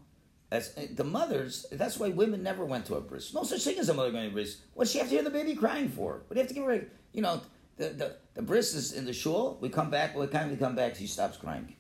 as 0.52 0.74
eh, 0.78 0.88
the 0.94 1.04
mothers, 1.04 1.66
that's 1.72 1.98
why 1.98 2.10
women 2.10 2.44
never 2.44 2.66
went 2.66 2.86
to 2.88 2.96
a 2.96 3.02
bris. 3.02 3.34
No 3.34 3.44
such 3.44 3.64
thing 3.64 3.80
as 3.80 3.90
a 3.90 3.94
mother 3.94 4.12
going 4.12 4.26
to 4.26 4.30
a 4.30 4.34
bris. 4.34 4.58
What 4.74 4.88
she 4.88 5.00
have 5.00 5.08
to 5.08 5.16
hear 5.16 5.24
the 5.24 5.30
baby 5.30 5.56
crying 5.56 5.90
for? 5.90 6.24
What 6.28 6.30
do 6.30 6.36
you 6.36 6.42
have 6.42 6.48
to 6.50 6.54
give 6.54 6.66
her? 6.66 6.86
You 7.14 7.22
know, 7.22 7.42
the, 7.78 7.90
the, 7.90 8.16
the 8.36 8.42
bris 8.42 8.76
is 8.76 8.94
in 8.94 9.06
the 9.06 9.14
shul. 9.14 9.58
We 9.62 9.70
come 9.70 9.90
back. 9.90 10.14
By 10.14 10.26
the 10.26 10.32
time 10.32 10.52
we 10.52 10.58
come 10.58 10.76
back, 10.76 10.96
she 10.96 11.08
stops 11.08 11.38
crying. 11.38 11.76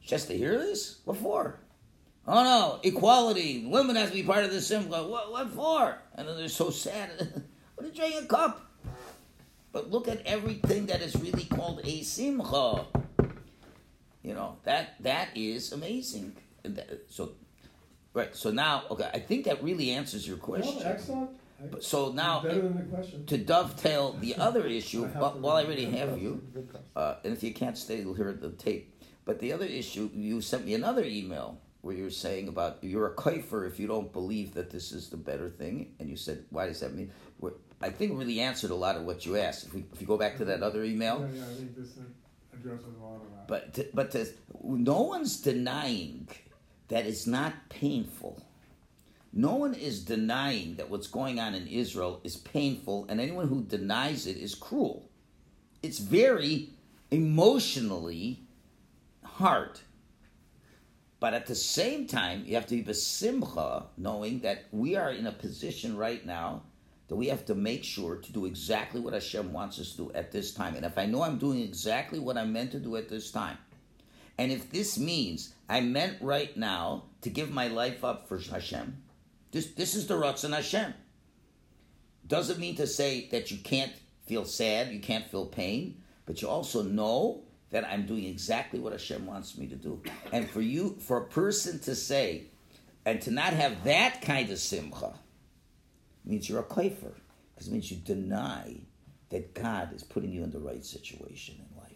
Just 0.00 0.28
to 0.28 0.36
hear 0.36 0.58
this? 0.58 1.00
What 1.04 1.18
for? 1.18 1.60
Oh 2.26 2.44
no, 2.44 2.80
equality. 2.82 3.66
Women 3.66 3.96
have 3.96 4.08
to 4.10 4.14
be 4.14 4.22
part 4.22 4.44
of 4.44 4.52
the 4.52 4.60
simcha. 4.60 5.06
What, 5.06 5.32
what 5.32 5.50
for? 5.50 5.98
And 6.14 6.28
then 6.28 6.36
they're 6.36 6.48
so 6.48 6.70
sad. 6.70 7.10
what 7.74 7.84
did 7.84 7.96
you 7.96 8.10
drink 8.10 8.24
a 8.24 8.26
cup? 8.26 8.71
But 9.72 9.90
look 9.90 10.06
at 10.06 10.24
everything 10.26 10.86
that 10.86 11.00
is 11.00 11.16
really 11.16 11.44
called 11.44 11.80
a 11.84 12.02
simcha. 12.02 12.86
You 14.22 14.34
know 14.34 14.58
that 14.64 14.94
that 15.00 15.28
is 15.34 15.72
amazing. 15.72 16.36
So 17.08 17.32
Right. 18.14 18.34
So 18.36 18.50
now, 18.50 18.84
okay, 18.90 19.10
I 19.12 19.18
think 19.18 19.46
that 19.46 19.62
really 19.62 19.90
answers 19.90 20.28
your 20.28 20.36
question. 20.36 20.78
No, 20.80 20.90
excellent. 20.90 21.30
But, 21.70 21.84
so 21.84 22.10
now, 22.10 22.42
better 22.42 22.60
than 22.60 22.76
the 22.76 22.96
question. 22.96 23.24
to 23.26 23.38
dovetail 23.38 24.14
the 24.14 24.34
other 24.36 24.66
issue, 24.66 25.04
while, 25.06 25.38
while 25.38 25.56
I 25.56 25.64
already 25.64 25.84
have 25.84 26.20
you, 26.20 26.42
uh, 26.96 27.16
and 27.24 27.32
if 27.32 27.42
you 27.42 27.54
can't 27.54 27.78
stay, 27.78 28.00
you'll 28.00 28.14
hear 28.14 28.32
the 28.32 28.50
tape. 28.50 29.00
But 29.24 29.38
the 29.38 29.52
other 29.52 29.64
issue, 29.64 30.10
you 30.12 30.40
sent 30.40 30.66
me 30.66 30.74
another 30.74 31.04
email 31.04 31.60
where 31.82 31.94
you 31.94 32.02
were 32.02 32.10
saying 32.10 32.48
about 32.48 32.78
you're 32.82 33.06
a 33.06 33.14
kaifer 33.14 33.66
if 33.66 33.78
you 33.78 33.86
don't 33.86 34.12
believe 34.12 34.54
that 34.54 34.70
this 34.70 34.90
is 34.90 35.08
the 35.08 35.16
better 35.16 35.48
thing, 35.48 35.94
and 36.00 36.10
you 36.10 36.16
said, 36.16 36.44
why 36.50 36.66
does 36.66 36.80
that 36.80 36.94
mean? 36.94 37.12
I 37.82 37.90
think 37.90 38.12
we 38.12 38.18
really 38.18 38.40
answered 38.40 38.70
a 38.70 38.74
lot 38.74 38.96
of 38.96 39.04
what 39.04 39.26
you 39.26 39.36
asked. 39.36 39.66
If, 39.66 39.74
we, 39.74 39.84
if 39.92 40.00
you 40.00 40.06
go 40.06 40.16
back 40.16 40.36
to 40.38 40.44
that 40.46 40.62
other 40.62 40.84
email, 40.84 41.28
yeah, 41.32 41.40
yeah, 41.40 41.44
I 41.44 41.54
think 41.54 41.76
this 41.76 41.98
addresses 42.52 42.86
a 43.00 43.04
lot 43.04 43.16
of 43.16 43.22
that. 43.22 43.48
But 43.48 43.74
to, 43.74 43.88
but 43.92 44.10
to, 44.12 44.26
no 44.62 45.02
one's 45.02 45.40
denying 45.40 46.28
that 46.88 47.06
it's 47.06 47.26
not 47.26 47.52
painful. 47.68 48.46
No 49.32 49.56
one 49.56 49.74
is 49.74 50.04
denying 50.04 50.76
that 50.76 50.90
what's 50.90 51.06
going 51.06 51.40
on 51.40 51.54
in 51.54 51.66
Israel 51.66 52.20
is 52.22 52.36
painful, 52.36 53.06
and 53.08 53.20
anyone 53.20 53.48
who 53.48 53.62
denies 53.62 54.26
it 54.26 54.36
is 54.36 54.54
cruel. 54.54 55.08
It's 55.82 55.98
very 55.98 56.70
emotionally 57.10 58.42
hard. 59.24 59.80
But 61.18 61.34
at 61.34 61.46
the 61.46 61.54
same 61.54 62.06
time, 62.06 62.44
you 62.44 62.54
have 62.56 62.66
to 62.66 62.76
be 62.76 62.82
besimcha, 62.82 63.84
knowing 63.96 64.40
that 64.40 64.64
we 64.70 64.96
are 64.96 65.10
in 65.10 65.26
a 65.26 65.32
position 65.32 65.96
right 65.96 66.24
now 66.26 66.62
that 67.12 67.16
we 67.16 67.28
have 67.28 67.44
to 67.44 67.54
make 67.54 67.84
sure 67.84 68.16
to 68.16 68.32
do 68.32 68.46
exactly 68.46 68.98
what 68.98 69.12
Hashem 69.12 69.52
wants 69.52 69.78
us 69.78 69.90
to 69.90 69.96
do 69.98 70.12
at 70.14 70.32
this 70.32 70.54
time. 70.54 70.76
And 70.76 70.86
if 70.86 70.96
I 70.96 71.04
know 71.04 71.20
I'm 71.20 71.36
doing 71.36 71.60
exactly 71.60 72.18
what 72.18 72.38
I'm 72.38 72.54
meant 72.54 72.72
to 72.72 72.80
do 72.80 72.96
at 72.96 73.10
this 73.10 73.30
time, 73.30 73.58
and 74.38 74.50
if 74.50 74.70
this 74.70 74.98
means 74.98 75.52
I 75.68 75.82
meant 75.82 76.16
right 76.22 76.56
now 76.56 77.04
to 77.20 77.28
give 77.28 77.50
my 77.50 77.68
life 77.68 78.02
up 78.02 78.30
for 78.30 78.38
Hashem, 78.38 78.96
this, 79.50 79.66
this 79.72 79.94
is 79.94 80.06
the 80.06 80.14
Ratzon 80.14 80.54
Hashem. 80.54 80.94
Doesn't 82.26 82.58
mean 82.58 82.76
to 82.76 82.86
say 82.86 83.28
that 83.30 83.50
you 83.50 83.58
can't 83.58 83.92
feel 84.24 84.46
sad, 84.46 84.90
you 84.90 85.00
can't 85.00 85.28
feel 85.28 85.44
pain, 85.44 86.00
but 86.24 86.40
you 86.40 86.48
also 86.48 86.82
know 86.82 87.42
that 87.72 87.86
I'm 87.86 88.06
doing 88.06 88.24
exactly 88.24 88.80
what 88.80 88.92
Hashem 88.92 89.26
wants 89.26 89.58
me 89.58 89.66
to 89.66 89.76
do. 89.76 90.00
And 90.32 90.48
for 90.48 90.62
you, 90.62 90.96
for 90.98 91.18
a 91.18 91.26
person 91.26 91.78
to 91.80 91.94
say, 91.94 92.44
and 93.04 93.20
to 93.20 93.30
not 93.30 93.52
have 93.52 93.84
that 93.84 94.22
kind 94.22 94.48
of 94.48 94.58
simcha, 94.58 95.12
means 96.24 96.48
you're 96.48 96.60
a 96.60 96.64
kaifer, 96.64 97.14
because 97.54 97.68
it 97.68 97.72
means 97.72 97.90
you 97.90 97.98
deny 97.98 98.76
that 99.30 99.54
God 99.54 99.94
is 99.94 100.02
putting 100.02 100.30
you 100.30 100.44
in 100.44 100.50
the 100.50 100.58
right 100.58 100.84
situation 100.84 101.56
in 101.58 101.80
life. 101.80 101.88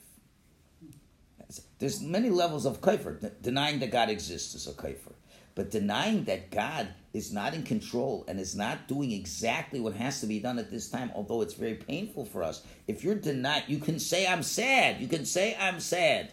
there's 1.78 2.02
many 2.02 2.30
levels 2.30 2.66
of 2.66 2.80
kaifer. 2.80 3.30
Denying 3.42 3.78
that 3.80 3.90
God 3.90 4.08
exists 4.08 4.54
is 4.54 4.66
a 4.66 4.72
kaifer. 4.72 5.12
But 5.54 5.70
denying 5.70 6.24
that 6.24 6.50
God 6.50 6.88
is 7.14 7.32
not 7.32 7.54
in 7.54 7.62
control 7.62 8.24
and 8.28 8.38
is 8.38 8.54
not 8.54 8.88
doing 8.88 9.12
exactly 9.12 9.80
what 9.80 9.94
has 9.94 10.20
to 10.20 10.26
be 10.26 10.38
done 10.38 10.58
at 10.58 10.70
this 10.70 10.90
time, 10.90 11.10
although 11.14 11.40
it's 11.40 11.54
very 11.54 11.74
painful 11.74 12.26
for 12.26 12.42
us. 12.42 12.62
If 12.86 13.02
you're 13.02 13.14
denied, 13.14 13.64
you 13.66 13.78
can 13.78 13.98
say, 13.98 14.26
I'm 14.26 14.42
sad. 14.42 15.00
You 15.00 15.08
can 15.08 15.24
say, 15.24 15.56
I'm 15.58 15.80
sad. 15.80 16.30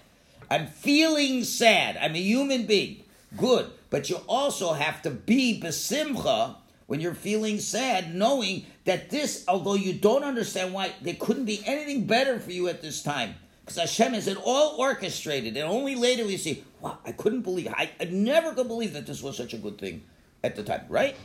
I'm 0.51 0.67
feeling 0.67 1.45
sad. 1.45 1.97
I'm 1.97 2.15
a 2.15 2.19
human 2.19 2.65
being. 2.65 3.03
Good. 3.37 3.69
But 3.89 4.09
you 4.09 4.17
also 4.27 4.73
have 4.73 5.01
to 5.03 5.09
be 5.09 5.59
besimcha 5.61 6.55
when 6.87 6.99
you're 6.99 7.13
feeling 7.13 7.59
sad, 7.59 8.13
knowing 8.13 8.65
that 8.85 9.09
this, 9.09 9.45
although 9.47 9.75
you 9.75 9.93
don't 9.93 10.23
understand 10.23 10.73
why, 10.73 10.93
there 11.01 11.15
couldn't 11.19 11.45
be 11.45 11.61
anything 11.65 12.05
better 12.05 12.39
for 12.39 12.51
you 12.51 12.67
at 12.67 12.81
this 12.81 13.01
time. 13.01 13.35
Because 13.61 13.77
Hashem 13.77 14.13
has 14.13 14.27
it 14.27 14.37
all 14.43 14.75
orchestrated, 14.77 15.55
and 15.55 15.69
only 15.69 15.95
later 15.95 16.25
we 16.25 16.35
see, 16.35 16.63
wow, 16.81 16.97
I 17.05 17.13
couldn't 17.13 17.41
believe, 17.41 17.69
I, 17.69 17.89
I 17.99 18.05
never 18.05 18.53
could 18.53 18.67
believe 18.67 18.93
that 18.93 19.07
this 19.07 19.23
was 19.23 19.37
such 19.37 19.53
a 19.53 19.57
good 19.57 19.77
thing 19.77 20.03
at 20.43 20.57
the 20.57 20.63
time, 20.63 20.85
right? 20.89 21.15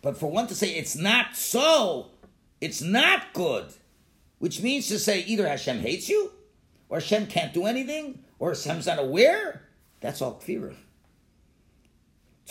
But 0.00 0.16
for 0.16 0.30
one 0.30 0.46
to 0.46 0.54
say 0.54 0.70
it's 0.70 0.96
not 0.96 1.36
so, 1.36 2.06
it's 2.60 2.80
not 2.80 3.34
good, 3.34 3.66
which 4.38 4.62
means 4.62 4.88
to 4.88 4.98
say 4.98 5.20
either 5.20 5.46
Hashem 5.46 5.80
hates 5.80 6.08
you, 6.08 6.32
or 6.88 6.98
Hashem 6.98 7.26
can't 7.26 7.52
do 7.52 7.66
anything, 7.66 8.24
or 8.38 8.50
Hashem's 8.50 8.86
not 8.86 8.98
aware, 8.98 9.62
that's 10.00 10.22
all 10.22 10.40
kfirah. 10.42 10.74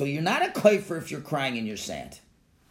So 0.02 0.06
you're 0.06 0.24
not 0.24 0.44
a 0.44 0.50
kaifer 0.50 0.98
if 0.98 1.12
you're 1.12 1.22
crying 1.22 1.58
in 1.58 1.68
your 1.68 1.78
sand. 1.78 2.16
sad. 2.16 2.22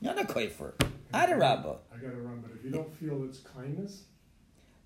You're 0.01 0.15
not 0.17 0.25
a 0.25 0.35
kaifer. 0.35 0.73
Adarabba. 1.15 1.77
I 1.95 1.97
gotta 1.99 2.17
run, 2.17 2.41
but 2.41 2.51
if 2.59 2.65
you 2.65 2.73
don't 2.73 2.93
feel 2.93 3.23
it's 3.23 3.39
kindness, 3.39 4.03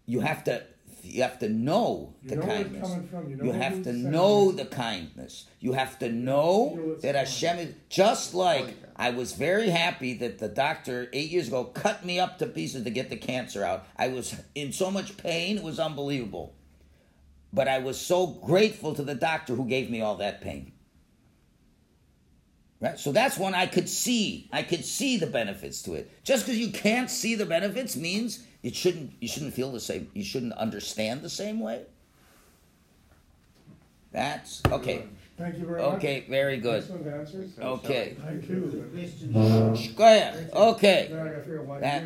you 0.04 0.20
have 0.20 0.44
to 0.44 0.62
you 1.02 1.22
have 1.22 1.38
to 1.38 1.48
know 1.48 2.14
you 2.22 2.28
the 2.28 2.36
know 2.36 2.42
kindness. 2.42 2.90
You, 2.90 3.36
know 3.36 3.44
you 3.44 3.52
have 3.52 3.82
to 3.84 3.94
know 3.94 4.52
the 4.52 4.66
kindness. 4.66 5.46
You 5.58 5.72
have 5.72 5.98
to 6.00 6.12
know 6.12 6.96
that 7.00 7.14
Hashem 7.14 7.60
is 7.60 7.74
just 7.88 8.34
oh, 8.34 8.40
like 8.40 8.76
I 8.94 9.08
was 9.08 9.32
very 9.32 9.70
happy 9.70 10.12
that 10.12 10.38
the 10.38 10.48
doctor 10.48 11.08
eight 11.14 11.30
years 11.30 11.48
ago 11.48 11.64
cut 11.64 12.04
me 12.04 12.20
up 12.20 12.38
to 12.40 12.46
pieces 12.46 12.84
to 12.84 12.90
get 12.90 13.08
the 13.08 13.16
cancer 13.16 13.64
out. 13.64 13.86
I 13.96 14.08
was 14.08 14.38
in 14.54 14.70
so 14.74 14.90
much 14.90 15.16
pain, 15.16 15.56
it 15.56 15.64
was 15.64 15.80
unbelievable. 15.80 16.54
But 17.54 17.68
I 17.68 17.78
was 17.78 17.98
so 17.98 18.26
grateful 18.26 18.94
to 18.96 19.02
the 19.02 19.14
doctor 19.14 19.54
who 19.54 19.64
gave 19.64 19.88
me 19.88 20.02
all 20.02 20.16
that 20.16 20.42
pain. 20.42 20.73
Right? 22.84 22.98
So 22.98 23.12
that's 23.12 23.38
one 23.38 23.54
I 23.54 23.66
could 23.66 23.88
see. 23.88 24.48
I 24.52 24.62
could 24.62 24.84
see 24.84 25.16
the 25.16 25.26
benefits 25.26 25.82
to 25.82 25.94
it. 25.94 26.10
Just 26.22 26.44
because 26.44 26.60
you 26.60 26.70
can't 26.70 27.10
see 27.10 27.34
the 27.34 27.46
benefits 27.46 27.96
means 27.96 28.44
it 28.64 28.74
shouldn't 28.74 29.12
you 29.20 29.28
shouldn't 29.28 29.54
feel 29.54 29.70
the 29.70 29.78
same 29.78 30.10
you 30.14 30.24
shouldn't 30.24 30.54
understand 30.54 31.22
the 31.22 31.30
same 31.30 31.60
way 31.60 31.82
that's 34.10 34.62
okay 34.72 35.04
thank 35.36 35.58
you 35.58 35.66
very 35.66 35.82
much 35.82 35.94
okay 35.94 36.24
very 36.28 36.56
good 36.56 36.82
okay 37.60 38.16
thank 38.24 38.48
you 38.48 39.94
go 39.94 40.04
ahead 40.04 40.50
okay 40.54 41.08
that, 41.80 42.04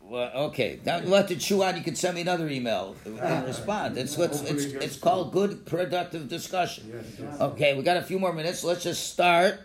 well, 0.00 0.30
okay. 0.48 0.80
Now 0.86 1.00
you 1.00 1.12
have 1.12 1.26
to 1.26 1.36
chew 1.36 1.62
on. 1.62 1.76
You 1.76 1.82
can 1.82 1.94
send 1.94 2.14
me 2.14 2.22
another 2.22 2.48
email 2.48 2.96
and 3.04 3.44
respond. 3.44 3.98
It's 3.98 4.16
what's 4.16 4.40
it's 4.40 4.64
it's 4.64 4.96
called 4.96 5.32
good 5.32 5.66
productive 5.66 6.30
discussion. 6.30 7.04
Okay, 7.38 7.76
we 7.76 7.82
got 7.82 7.98
a 7.98 8.02
few 8.02 8.18
more 8.18 8.32
minutes. 8.32 8.64
Let's 8.64 8.84
just 8.84 9.12
start 9.12 9.60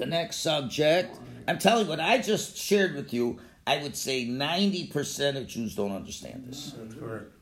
the 0.00 0.06
next 0.06 0.38
subject. 0.38 1.16
I'm 1.46 1.58
telling 1.58 1.84
you 1.84 1.90
what 1.90 2.00
I 2.00 2.18
just 2.18 2.56
shared 2.56 2.96
with 2.96 3.12
you 3.14 3.38
I 3.70 3.80
would 3.82 3.96
say 3.96 4.26
90% 4.26 5.36
of 5.36 5.46
Jews 5.46 5.76
don't 5.76 5.92
understand 5.92 6.44
this. 6.48 6.74
That's 6.76 6.94
correct. 6.94 7.32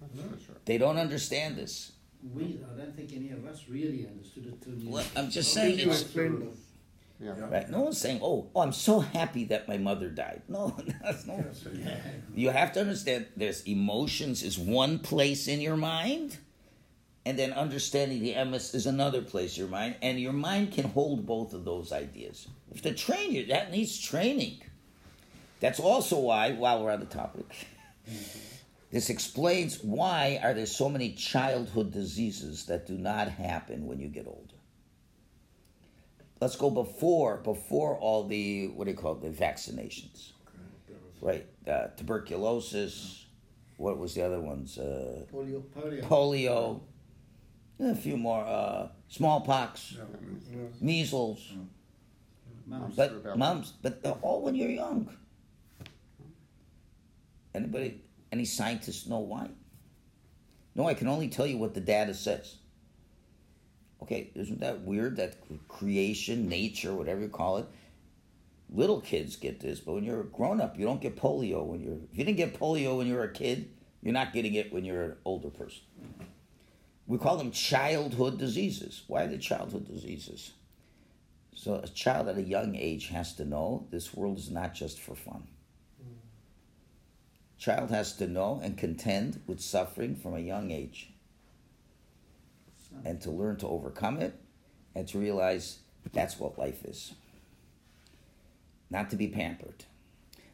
They 0.66 0.76
don't 0.76 0.98
understand 0.98 1.56
this. 1.56 1.92
We, 2.34 2.60
I 2.70 2.76
don't 2.78 2.94
think 2.94 3.14
any 3.14 3.30
of 3.30 3.46
us 3.46 3.64
really 3.66 4.06
understood 4.06 4.46
it. 4.46 4.84
Well, 4.84 5.04
I'm 5.16 5.30
just 5.30 5.54
saying 5.54 5.78
it's, 5.78 6.04
Yeah. 7.20 7.34
Right? 7.48 7.70
No 7.70 7.80
one's 7.80 7.98
saying, 7.98 8.20
"Oh, 8.22 8.50
oh, 8.54 8.60
I'm 8.60 8.72
so 8.72 9.00
happy 9.00 9.44
that 9.46 9.66
my 9.68 9.78
mother 9.78 10.08
died." 10.10 10.42
No, 10.48 10.76
that's 11.02 11.26
no. 11.26 11.42
Yes, 11.44 11.64
yeah. 11.72 11.96
You 12.34 12.50
have 12.50 12.72
to 12.72 12.80
understand. 12.80 13.26
There's 13.36 13.62
emotions 13.62 14.42
is 14.42 14.58
one 14.58 14.98
place 14.98 15.48
in 15.48 15.60
your 15.60 15.76
mind, 15.76 16.38
and 17.28 17.38
then 17.38 17.52
understanding 17.52 18.22
the 18.22 18.32
emes 18.32 18.74
is 18.74 18.86
another 18.86 19.20
place 19.20 19.58
your 19.58 19.68
mind, 19.68 19.96
and 20.00 20.18
your 20.18 20.32
mind 20.32 20.72
can 20.72 20.84
hold 20.84 21.26
both 21.26 21.52
of 21.52 21.62
those 21.62 21.92
ideas. 21.92 22.48
If 22.72 22.80
to 22.80 22.94
train 22.94 23.32
you, 23.32 23.44
that 23.48 23.70
needs 23.70 24.00
training. 24.00 24.62
That's 25.60 25.78
also 25.78 26.18
why, 26.20 26.52
while 26.52 26.82
we're 26.82 26.90
on 26.90 27.00
the 27.00 27.04
topic, 27.06 27.44
this 28.90 29.10
explains 29.10 29.84
why 29.84 30.40
are 30.42 30.54
there 30.54 30.64
so 30.64 30.88
many 30.88 31.12
childhood 31.12 31.92
diseases 31.92 32.64
that 32.64 32.86
do 32.86 32.96
not 32.96 33.28
happen 33.28 33.86
when 33.86 34.00
you 34.00 34.08
get 34.08 34.26
older. 34.26 34.54
Let's 36.40 36.56
go 36.56 36.70
before 36.70 37.36
before 37.36 37.98
all 37.98 38.26
the 38.26 38.68
what 38.68 38.86
do 38.86 38.92
you 38.92 38.96
call 38.96 39.12
it, 39.12 39.20
the 39.20 39.44
vaccinations, 39.44 40.30
right? 41.20 41.44
Uh, 41.70 41.88
tuberculosis. 41.88 43.26
What 43.76 43.98
was 43.98 44.14
the 44.14 44.22
other 44.22 44.40
ones? 44.40 44.78
Uh, 44.78 45.26
Polio. 45.30 45.62
Polio. 45.76 46.02
polio. 46.04 46.80
A 47.80 47.94
few 47.94 48.16
more. 48.16 48.44
Uh, 48.44 48.88
smallpox, 49.08 49.96
Yeah. 49.96 50.58
measles. 50.80 51.52
Mumps. 52.66 52.96
But 52.96 53.22
Rubella. 53.24 53.36
mumps, 53.36 53.72
but 53.80 54.02
they're 54.02 54.12
all 54.20 54.42
when 54.42 54.54
you're 54.54 54.68
young. 54.70 55.16
Anybody, 57.54 58.02
any 58.30 58.44
scientists 58.44 59.06
know 59.06 59.20
why? 59.20 59.48
No, 60.74 60.86
I 60.86 60.94
can 60.94 61.08
only 61.08 61.28
tell 61.28 61.46
you 61.46 61.56
what 61.58 61.74
the 61.74 61.80
data 61.80 62.14
says. 62.14 62.56
Okay, 64.02 64.30
isn't 64.34 64.60
that 64.60 64.82
weird 64.82 65.16
that 65.16 65.36
creation, 65.66 66.48
nature, 66.48 66.94
whatever 66.94 67.20
you 67.22 67.28
call 67.28 67.56
it, 67.58 67.66
little 68.70 69.00
kids 69.00 69.36
get 69.36 69.60
this, 69.60 69.80
but 69.80 69.94
when 69.94 70.04
you're 70.04 70.20
a 70.20 70.24
grown 70.24 70.60
up, 70.60 70.78
you 70.78 70.84
don't 70.84 71.00
get 71.00 71.16
polio 71.16 71.64
when 71.64 71.80
you're. 71.80 71.94
If 72.12 72.18
you 72.18 72.24
didn't 72.24 72.36
get 72.36 72.58
polio 72.58 72.98
when 72.98 73.06
you 73.06 73.14
were 73.14 73.24
a 73.24 73.32
kid, 73.32 73.70
you're 74.02 74.12
not 74.12 74.32
getting 74.32 74.54
it 74.54 74.72
when 74.72 74.84
you're 74.84 75.02
an 75.04 75.16
older 75.24 75.48
person. 75.50 75.82
We 77.08 77.16
call 77.16 77.38
them 77.38 77.50
childhood 77.50 78.38
diseases. 78.38 79.02
Why 79.06 79.24
are 79.24 79.26
they 79.28 79.38
childhood 79.38 79.88
diseases? 79.88 80.52
So 81.54 81.80
a 81.82 81.88
child 81.88 82.28
at 82.28 82.36
a 82.36 82.42
young 82.42 82.76
age 82.76 83.08
has 83.08 83.34
to 83.36 83.44
know 83.46 83.86
this 83.90 84.14
world 84.14 84.38
is 84.38 84.50
not 84.50 84.74
just 84.74 85.00
for 85.00 85.16
fun. 85.16 85.48
Child 87.58 87.90
has 87.90 88.12
to 88.16 88.28
know 88.28 88.60
and 88.62 88.78
contend 88.78 89.42
with 89.46 89.60
suffering 89.60 90.14
from 90.14 90.34
a 90.34 90.40
young 90.40 90.70
age. 90.70 91.10
And 93.04 93.20
to 93.22 93.30
learn 93.30 93.56
to 93.56 93.66
overcome 93.66 94.18
it 94.18 94.38
and 94.94 95.08
to 95.08 95.18
realize 95.18 95.78
that's 96.12 96.38
what 96.38 96.58
life 96.58 96.84
is. 96.84 97.14
Not 98.90 99.10
to 99.10 99.16
be 99.16 99.28
pampered. 99.28 99.84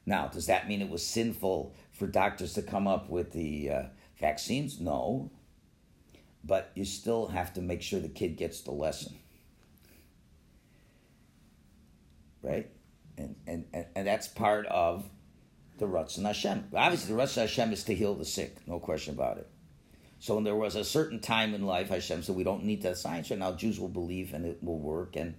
Now, 0.07 0.29
does 0.29 0.47
that 0.47 0.69
mean 0.69 0.83
it 0.83 0.91
was 0.91 1.05
sinful 1.05 1.75
for 1.93 2.07
doctors 2.07 2.55
to 2.55 2.63
come 2.63 2.87
up 2.87 3.11
with 3.11 3.33
the 3.33 3.71
uh, 3.71 3.83
vaccines? 4.21 4.81
No. 4.81 5.31
But 6.47 6.71
you 6.75 6.85
still 6.85 7.29
have 7.29 7.55
to 7.55 7.63
make 7.63 7.83
sure 7.83 8.01
the 8.01 8.09
kid 8.09 8.37
gets 8.37 8.61
the 8.61 8.73
lesson. 8.73 9.15
right? 12.45 12.71
And, 13.17 13.35
and, 13.47 13.65
and, 13.73 13.87
and 13.97 14.07
that's 14.07 14.29
part 14.29 14.67
of 14.67 15.09
the 15.79 15.87
Ratzon 15.87 16.25
Hashem. 16.25 16.69
Obviously, 16.75 17.15
the 17.15 17.21
Ratzon 17.21 17.43
Hashem 17.43 17.73
is 17.73 17.85
to 17.85 17.95
heal 17.95 18.15
the 18.15 18.25
sick, 18.25 18.57
no 18.69 18.79
question 18.79 19.15
about 19.15 19.39
it. 19.39 19.49
So 20.21 20.37
when 20.37 20.45
there 20.45 20.55
was 20.55 20.77
a 20.77 20.85
certain 20.85 21.21
time 21.21 21.55
in 21.55 21.67
life, 21.67 21.89
Hashem 21.89 22.23
said, 22.23 22.37
we 22.37 22.45
don't 22.45 22.65
need 22.65 22.83
that 22.83 22.99
science 22.99 23.31
right 23.31 23.39
now. 23.39 23.53
Jews 23.53 23.81
will 23.81 23.89
believe 23.89 24.33
and 24.33 24.47
it 24.47 24.63
will 24.63 24.79
work. 24.79 25.17
And 25.17 25.35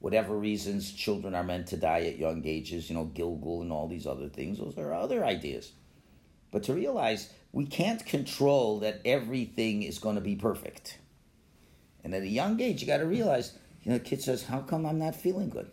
whatever 0.00 0.36
reasons 0.36 0.92
children 0.92 1.34
are 1.34 1.44
meant 1.44 1.68
to 1.68 1.76
die 1.76 2.02
at 2.02 2.18
young 2.18 2.44
ages, 2.44 2.88
you 2.88 2.96
know, 2.96 3.10
Gilgul 3.14 3.62
and 3.62 3.70
all 3.70 3.86
these 3.86 4.06
other 4.06 4.28
things, 4.28 4.58
those 4.58 4.76
are 4.76 4.92
other 4.92 5.24
ideas. 5.24 5.72
But 6.50 6.64
to 6.64 6.74
realize 6.74 7.32
we 7.54 7.64
can't 7.64 8.04
control 8.04 8.80
that 8.80 9.00
everything 9.04 9.82
is 9.82 9.98
going 9.98 10.16
to 10.16 10.20
be 10.20 10.36
perfect. 10.36 10.98
And 12.02 12.14
at 12.14 12.22
a 12.22 12.28
young 12.28 12.60
age, 12.60 12.82
you 12.82 12.86
got 12.86 12.98
to 12.98 13.06
realize, 13.06 13.56
you 13.82 13.92
know, 13.92 13.98
the 13.98 14.04
kid 14.04 14.20
says, 14.20 14.42
how 14.42 14.60
come 14.60 14.84
I'm 14.84 14.98
not 14.98 15.14
feeling 15.14 15.48
good? 15.48 15.70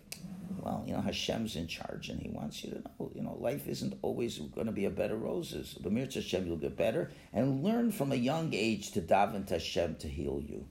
well, 0.62 0.84
you 0.86 0.94
know, 0.94 1.02
Hashem's 1.02 1.56
in 1.56 1.67
charge 1.67 2.10
and 2.10 2.22
he 2.22 2.30
wants 2.30 2.63
you 2.63 2.72
to 2.72 2.78
know, 2.78 3.12
you 3.15 3.24
know, 3.24 3.36
life 3.39 3.67
isn't 3.67 3.98
always 4.02 4.38
going 4.38 4.67
to 4.67 4.72
be 4.72 4.86
a 4.86 4.89
bed 4.91 5.12
of 5.12 5.22
roses. 5.22 5.76
The 5.82 5.89
Mirz 5.89 6.13
Hashem, 6.13 6.46
you'll 6.46 6.58
get 6.58 6.78
better. 6.78 7.12
And 7.34 7.63
learn 7.63 7.91
from 7.91 8.12
a 8.12 8.15
young 8.15 8.54
age 8.54 8.91
to 8.91 9.02
daven 9.02 9.48
to 9.48 9.56
Hashem 9.56 9.96
to 9.96 10.08
heal 10.08 10.41
you. 10.46 10.67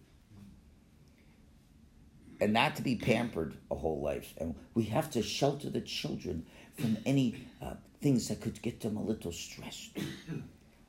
And 2.41 2.53
not 2.53 2.77
to 2.77 2.83
be 2.83 2.97
pampered 2.97 3.57
a 3.71 3.75
whole 3.75 4.01
life. 4.01 4.33
And 4.39 4.55
we 4.75 4.85
have 4.85 5.11
to 5.11 5.23
shelter 5.23 5.69
the 5.69 5.81
children 5.81 6.47
from 6.79 6.97
any 7.05 7.47
uh, 7.61 7.75
things 8.01 8.29
that 8.29 8.41
could 8.41 8.63
get 8.63 8.81
them 8.81 8.97
a 8.97 9.03
little 9.03 9.33
stressed. 9.33 9.99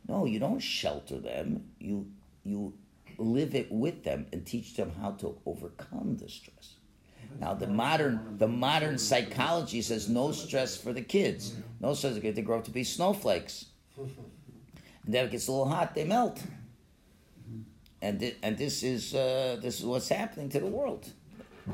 No, 0.07 0.25
you 0.25 0.39
don't 0.39 0.59
shelter 0.59 1.19
them. 1.19 1.65
You, 1.79 2.07
you 2.43 2.73
live 3.17 3.55
it 3.55 3.71
with 3.71 4.03
them 4.03 4.25
and 4.33 4.45
teach 4.45 4.75
them 4.75 4.91
how 5.01 5.11
to 5.11 5.37
overcome 5.45 6.17
the 6.17 6.29
stress. 6.29 6.75
Now 7.39 7.53
the 7.53 7.67
modern 7.67 8.37
the 8.37 8.47
modern 8.47 8.97
psychology 8.97 9.81
says 9.81 10.09
no 10.09 10.31
stress 10.31 10.75
for 10.75 10.91
the 10.91 11.01
kids. 11.01 11.55
No 11.79 11.93
stress. 11.93 12.15
They 12.19 12.41
grow 12.41 12.57
up 12.57 12.65
to 12.65 12.71
be 12.71 12.83
snowflakes. 12.83 13.67
And 13.97 15.13
then 15.13 15.25
it 15.25 15.31
gets 15.31 15.47
a 15.47 15.51
little 15.51 15.69
hot, 15.69 15.95
they 15.95 16.03
melt. 16.03 16.43
And 18.01 18.19
thi- 18.19 18.35
and 18.43 18.57
this 18.57 18.83
is 18.83 19.15
uh, 19.15 19.57
this 19.61 19.79
is 19.79 19.85
what's 19.85 20.09
happening 20.09 20.49
to 20.49 20.59
the 20.59 20.65
world. 20.67 21.07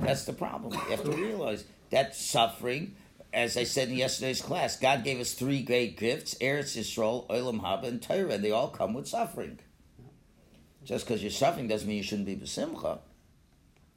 That's 0.01 0.25
the 0.25 0.33
problem. 0.33 0.73
You 0.73 0.79
have 0.95 1.03
to 1.05 1.11
realize 1.11 1.63
that 1.89 2.15
suffering. 2.15 2.95
As 3.37 3.55
I 3.55 3.65
said 3.65 3.89
in 3.89 3.97
yesterday's 3.97 4.41
class, 4.41 4.79
God 4.79 5.03
gave 5.03 5.19
us 5.19 5.33
three 5.33 5.61
great 5.61 5.95
gifts: 5.95 6.33
Eretz 6.41 6.75
Yisrael, 6.75 7.29
Olam 7.29 7.61
Haba, 7.61 7.83
and 7.83 8.01
Torah. 8.01 8.31
And 8.33 8.43
they 8.43 8.49
all 8.49 8.69
come 8.69 8.95
with 8.95 9.07
suffering. 9.07 9.59
Just 10.83 11.05
because 11.05 11.21
you're 11.21 11.29
suffering 11.29 11.67
doesn't 11.67 11.87
mean 11.87 11.97
you 11.97 12.03
shouldn't 12.03 12.25
be 12.25 12.35
b'simcha. 12.35 12.97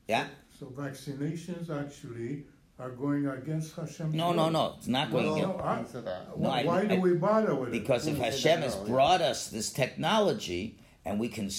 Yeah. 0.06 0.26
So 0.58 0.66
vaccinations 0.66 1.70
actually 1.70 2.44
are 2.78 2.90
going 2.90 3.26
against 3.28 3.74
Hashem. 3.76 4.12
No, 4.12 4.34
no, 4.34 4.50
no. 4.50 4.74
It's 4.76 4.88
not 4.88 5.10
going 5.10 5.24
Well, 5.24 5.34
against. 5.36 5.56
no, 5.56 5.64
I- 5.64 5.78
Answer 5.78 6.00
that. 6.02 6.38
No, 6.38 6.50
I- 6.50 6.64
Why 6.64 6.80
I- 6.80 6.84
do 6.84 7.00
we 7.00 7.14
bother 7.14 7.54
with 7.54 7.70
it? 7.70 7.72
Because 7.72 8.06
if 8.06 8.18
Hashem 8.18 8.60
has 8.60 8.76
brought 8.76 9.22
us 9.22 9.48
this 9.48 9.72
technology 9.72 10.78
and 11.06 11.18
we 11.18 11.28
can 11.28 11.50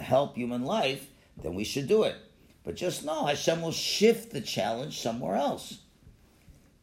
help 0.00 0.34
human 0.34 0.64
life, 0.64 1.06
then 1.40 1.54
we 1.54 1.62
should 1.62 1.86
do 1.86 2.02
it. 2.02 2.16
But 2.64 2.74
just 2.74 3.04
know 3.04 3.26
Hashem 3.26 3.62
will 3.62 3.70
shift 3.70 4.32
the 4.32 4.40
challenge 4.40 5.00
somewhere 5.00 5.36
else. 5.36 5.82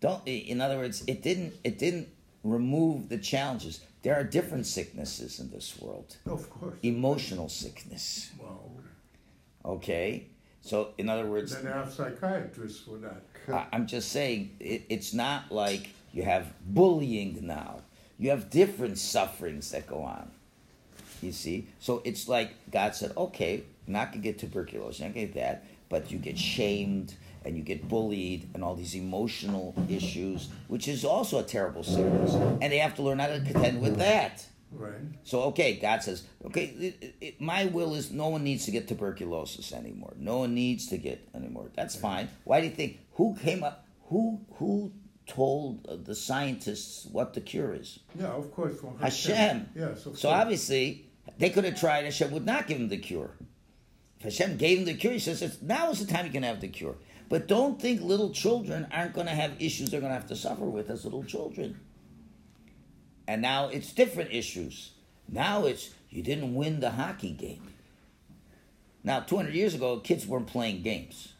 Don't. 0.01 0.25
In 0.27 0.61
other 0.61 0.77
words, 0.77 1.03
it 1.07 1.21
didn't. 1.21 1.53
It 1.63 1.77
didn't 1.79 2.09
remove 2.43 3.09
the 3.09 3.17
challenges. 3.17 3.79
There 4.03 4.13
are 4.15 4.23
different 4.23 4.67
sicknesses 4.67 5.39
in 5.39 5.49
this 5.49 5.79
world. 5.81 6.17
Oh, 6.27 6.33
of 6.33 6.49
course. 6.49 6.75
Emotional 6.83 7.49
sickness. 7.49 8.31
Well, 8.39 8.71
Okay. 9.65 10.27
So, 10.61 10.93
in 10.97 11.09
other 11.09 11.25
words, 11.27 11.55
then 11.55 11.71
have 11.71 11.91
psychiatrists 11.93 12.81
for 12.81 12.97
that. 12.97 13.21
I- 13.47 13.67
I'm 13.71 13.85
just 13.87 14.09
saying 14.09 14.55
it, 14.59 14.83
it's 14.89 15.13
not 15.13 15.51
like 15.51 15.89
you 16.11 16.23
have 16.23 16.53
bullying 16.65 17.45
now. 17.45 17.81
You 18.17 18.29
have 18.31 18.49
different 18.49 18.97
sufferings 18.97 19.69
that 19.71 19.85
go 19.85 20.01
on. 20.01 20.31
You 21.21 21.31
see, 21.31 21.67
so 21.79 22.01
it's 22.03 22.27
like 22.27 22.53
God 22.71 22.95
said, 22.95 23.11
"Okay, 23.15 23.63
not 23.87 24.11
gonna 24.11 24.21
get 24.23 24.39
tuberculosis, 24.39 25.01
not 25.01 25.13
gonna 25.13 25.27
get 25.27 25.35
that, 25.35 25.63
but 25.89 26.11
you 26.11 26.17
get 26.17 26.37
shamed 26.37 27.15
and 27.45 27.55
you 27.55 27.63
get 27.63 27.87
bullied 27.87 28.49
and 28.53 28.63
all 28.63 28.75
these 28.75 28.95
emotional 28.95 29.73
issues, 29.87 30.49
which 30.67 30.87
is 30.87 31.05
also 31.05 31.39
a 31.39 31.43
terrible 31.43 31.83
sickness, 31.83 32.33
and 32.33 32.63
they 32.71 32.79
have 32.79 32.95
to 32.95 33.03
learn 33.03 33.19
how 33.19 33.27
to 33.27 33.39
contend 33.39 33.81
with 33.81 33.97
that." 33.97 34.45
Right. 34.71 34.93
So 35.23 35.43
okay, 35.43 35.75
God 35.77 36.03
says, 36.03 36.23
okay, 36.47 36.65
it, 36.65 37.15
it- 37.21 37.41
my 37.41 37.65
will 37.65 37.93
is 37.93 38.11
no 38.11 38.27
one 38.27 38.43
needs 38.43 38.65
to 38.65 38.71
get 38.71 38.87
tuberculosis 38.89 39.71
anymore. 39.71 40.13
No 40.17 40.39
one 40.39 40.53
needs 40.53 40.87
to 40.87 40.97
get 40.97 41.25
anymore. 41.33 41.69
That's 41.75 41.95
fine. 41.95 42.27
Why 42.43 42.59
do 42.59 42.67
you 42.67 42.73
think? 42.73 42.99
Who 43.13 43.35
came 43.37 43.63
up? 43.63 43.85
Who 44.09 44.41
who 44.55 44.91
told 45.27 45.87
uh, 45.87 45.95
the 46.03 46.13
scientists 46.13 47.05
what 47.11 47.33
the 47.33 47.41
cure 47.41 47.73
is? 47.73 47.99
Yeah, 48.19 48.27
of 48.27 48.51
course. 48.53 48.77
From 48.79 48.97
Hashem. 48.99 49.69
Yes, 49.75 50.05
of 50.05 50.17
So 50.17 50.27
course. 50.27 50.41
obviously 50.41 51.05
they 51.37 51.49
could 51.51 51.63
have 51.63 51.79
tried. 51.79 52.03
Hashem 52.05 52.31
would 52.31 52.45
not 52.45 52.67
give 52.67 52.77
him 52.77 52.89
the 52.89 52.97
cure. 52.97 53.31
If 54.19 54.23
Hashem 54.25 54.57
gave 54.57 54.79
him 54.79 54.85
the 54.85 54.93
cure, 54.95 55.13
he 55.13 55.19
says 55.19 55.57
now 55.61 55.89
is 55.91 56.05
the 56.05 56.11
time 56.11 56.25
you 56.25 56.31
can 56.31 56.43
have 56.43 56.59
the 56.59 56.67
cure. 56.67 56.95
But 57.29 57.47
don't 57.47 57.81
think 57.81 58.01
little 58.01 58.31
children 58.31 58.87
aren't 58.91 59.13
going 59.13 59.27
to 59.27 59.33
have 59.33 59.53
issues 59.59 59.89
they're 59.89 59.99
going 59.99 60.11
to 60.11 60.19
have 60.19 60.27
to 60.27 60.35
suffer 60.35 60.65
with 60.65 60.89
as 60.89 61.03
little 61.03 61.23
children. 61.23 61.79
And 63.27 63.41
now 63.41 63.67
it's 63.69 63.91
different 63.91 64.31
issues. 64.31 64.91
Now 65.27 65.65
it's 65.65 65.91
you 66.09 66.21
didn't 66.21 66.53
win 66.53 66.79
the 66.79 66.91
hockey 66.91 67.31
game. 67.31 67.61
Now, 69.03 69.19
200 69.19 69.53
years 69.53 69.75
ago, 69.75 69.99
kids 69.99 70.25
weren't 70.25 70.47
playing 70.47 70.81
games. 70.81 71.33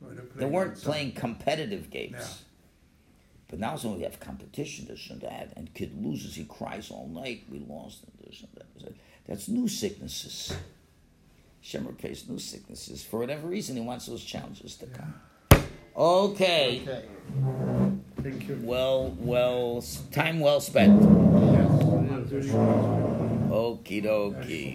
They're 0.00 0.24
They 0.36 0.46
weren't 0.46 0.80
playing 0.80 1.12
competitive 1.12 1.90
games. 1.90 2.16
Yeah. 2.18 2.26
But 3.48 3.58
now 3.60 3.76
so 3.76 3.92
we 3.92 4.02
have 4.02 4.18
competition, 4.20 4.86
this 4.86 5.08
and 5.10 5.20
that, 5.20 5.52
and 5.56 5.72
kid 5.74 5.92
loses, 6.02 6.34
he 6.34 6.44
cries 6.44 6.90
all 6.90 7.08
night, 7.08 7.44
we 7.50 7.58
lost, 7.58 8.02
and 8.04 8.26
this 8.26 8.40
and 8.40 8.48
that. 8.54 8.94
That's 9.26 9.48
new 9.48 9.68
sicknesses. 9.68 10.56
Shemer 11.66 11.98
pays 11.98 12.28
new 12.28 12.38
sicknesses. 12.38 13.02
For 13.02 13.18
whatever 13.18 13.48
reason, 13.48 13.74
he 13.74 13.82
wants 13.82 14.06
those 14.06 14.22
challenges 14.22 14.76
to 14.76 14.86
come. 14.86 15.14
Okay. 15.96 16.82
Okay. 16.82 17.04
Thank 18.22 18.48
you. 18.48 18.60
Well, 18.62 19.16
well, 19.18 19.82
time 20.12 20.38
well 20.38 20.60
spent. 20.60 21.00
Yes. 21.02 21.70
Okie 23.50 24.04
dokie. 24.04 24.74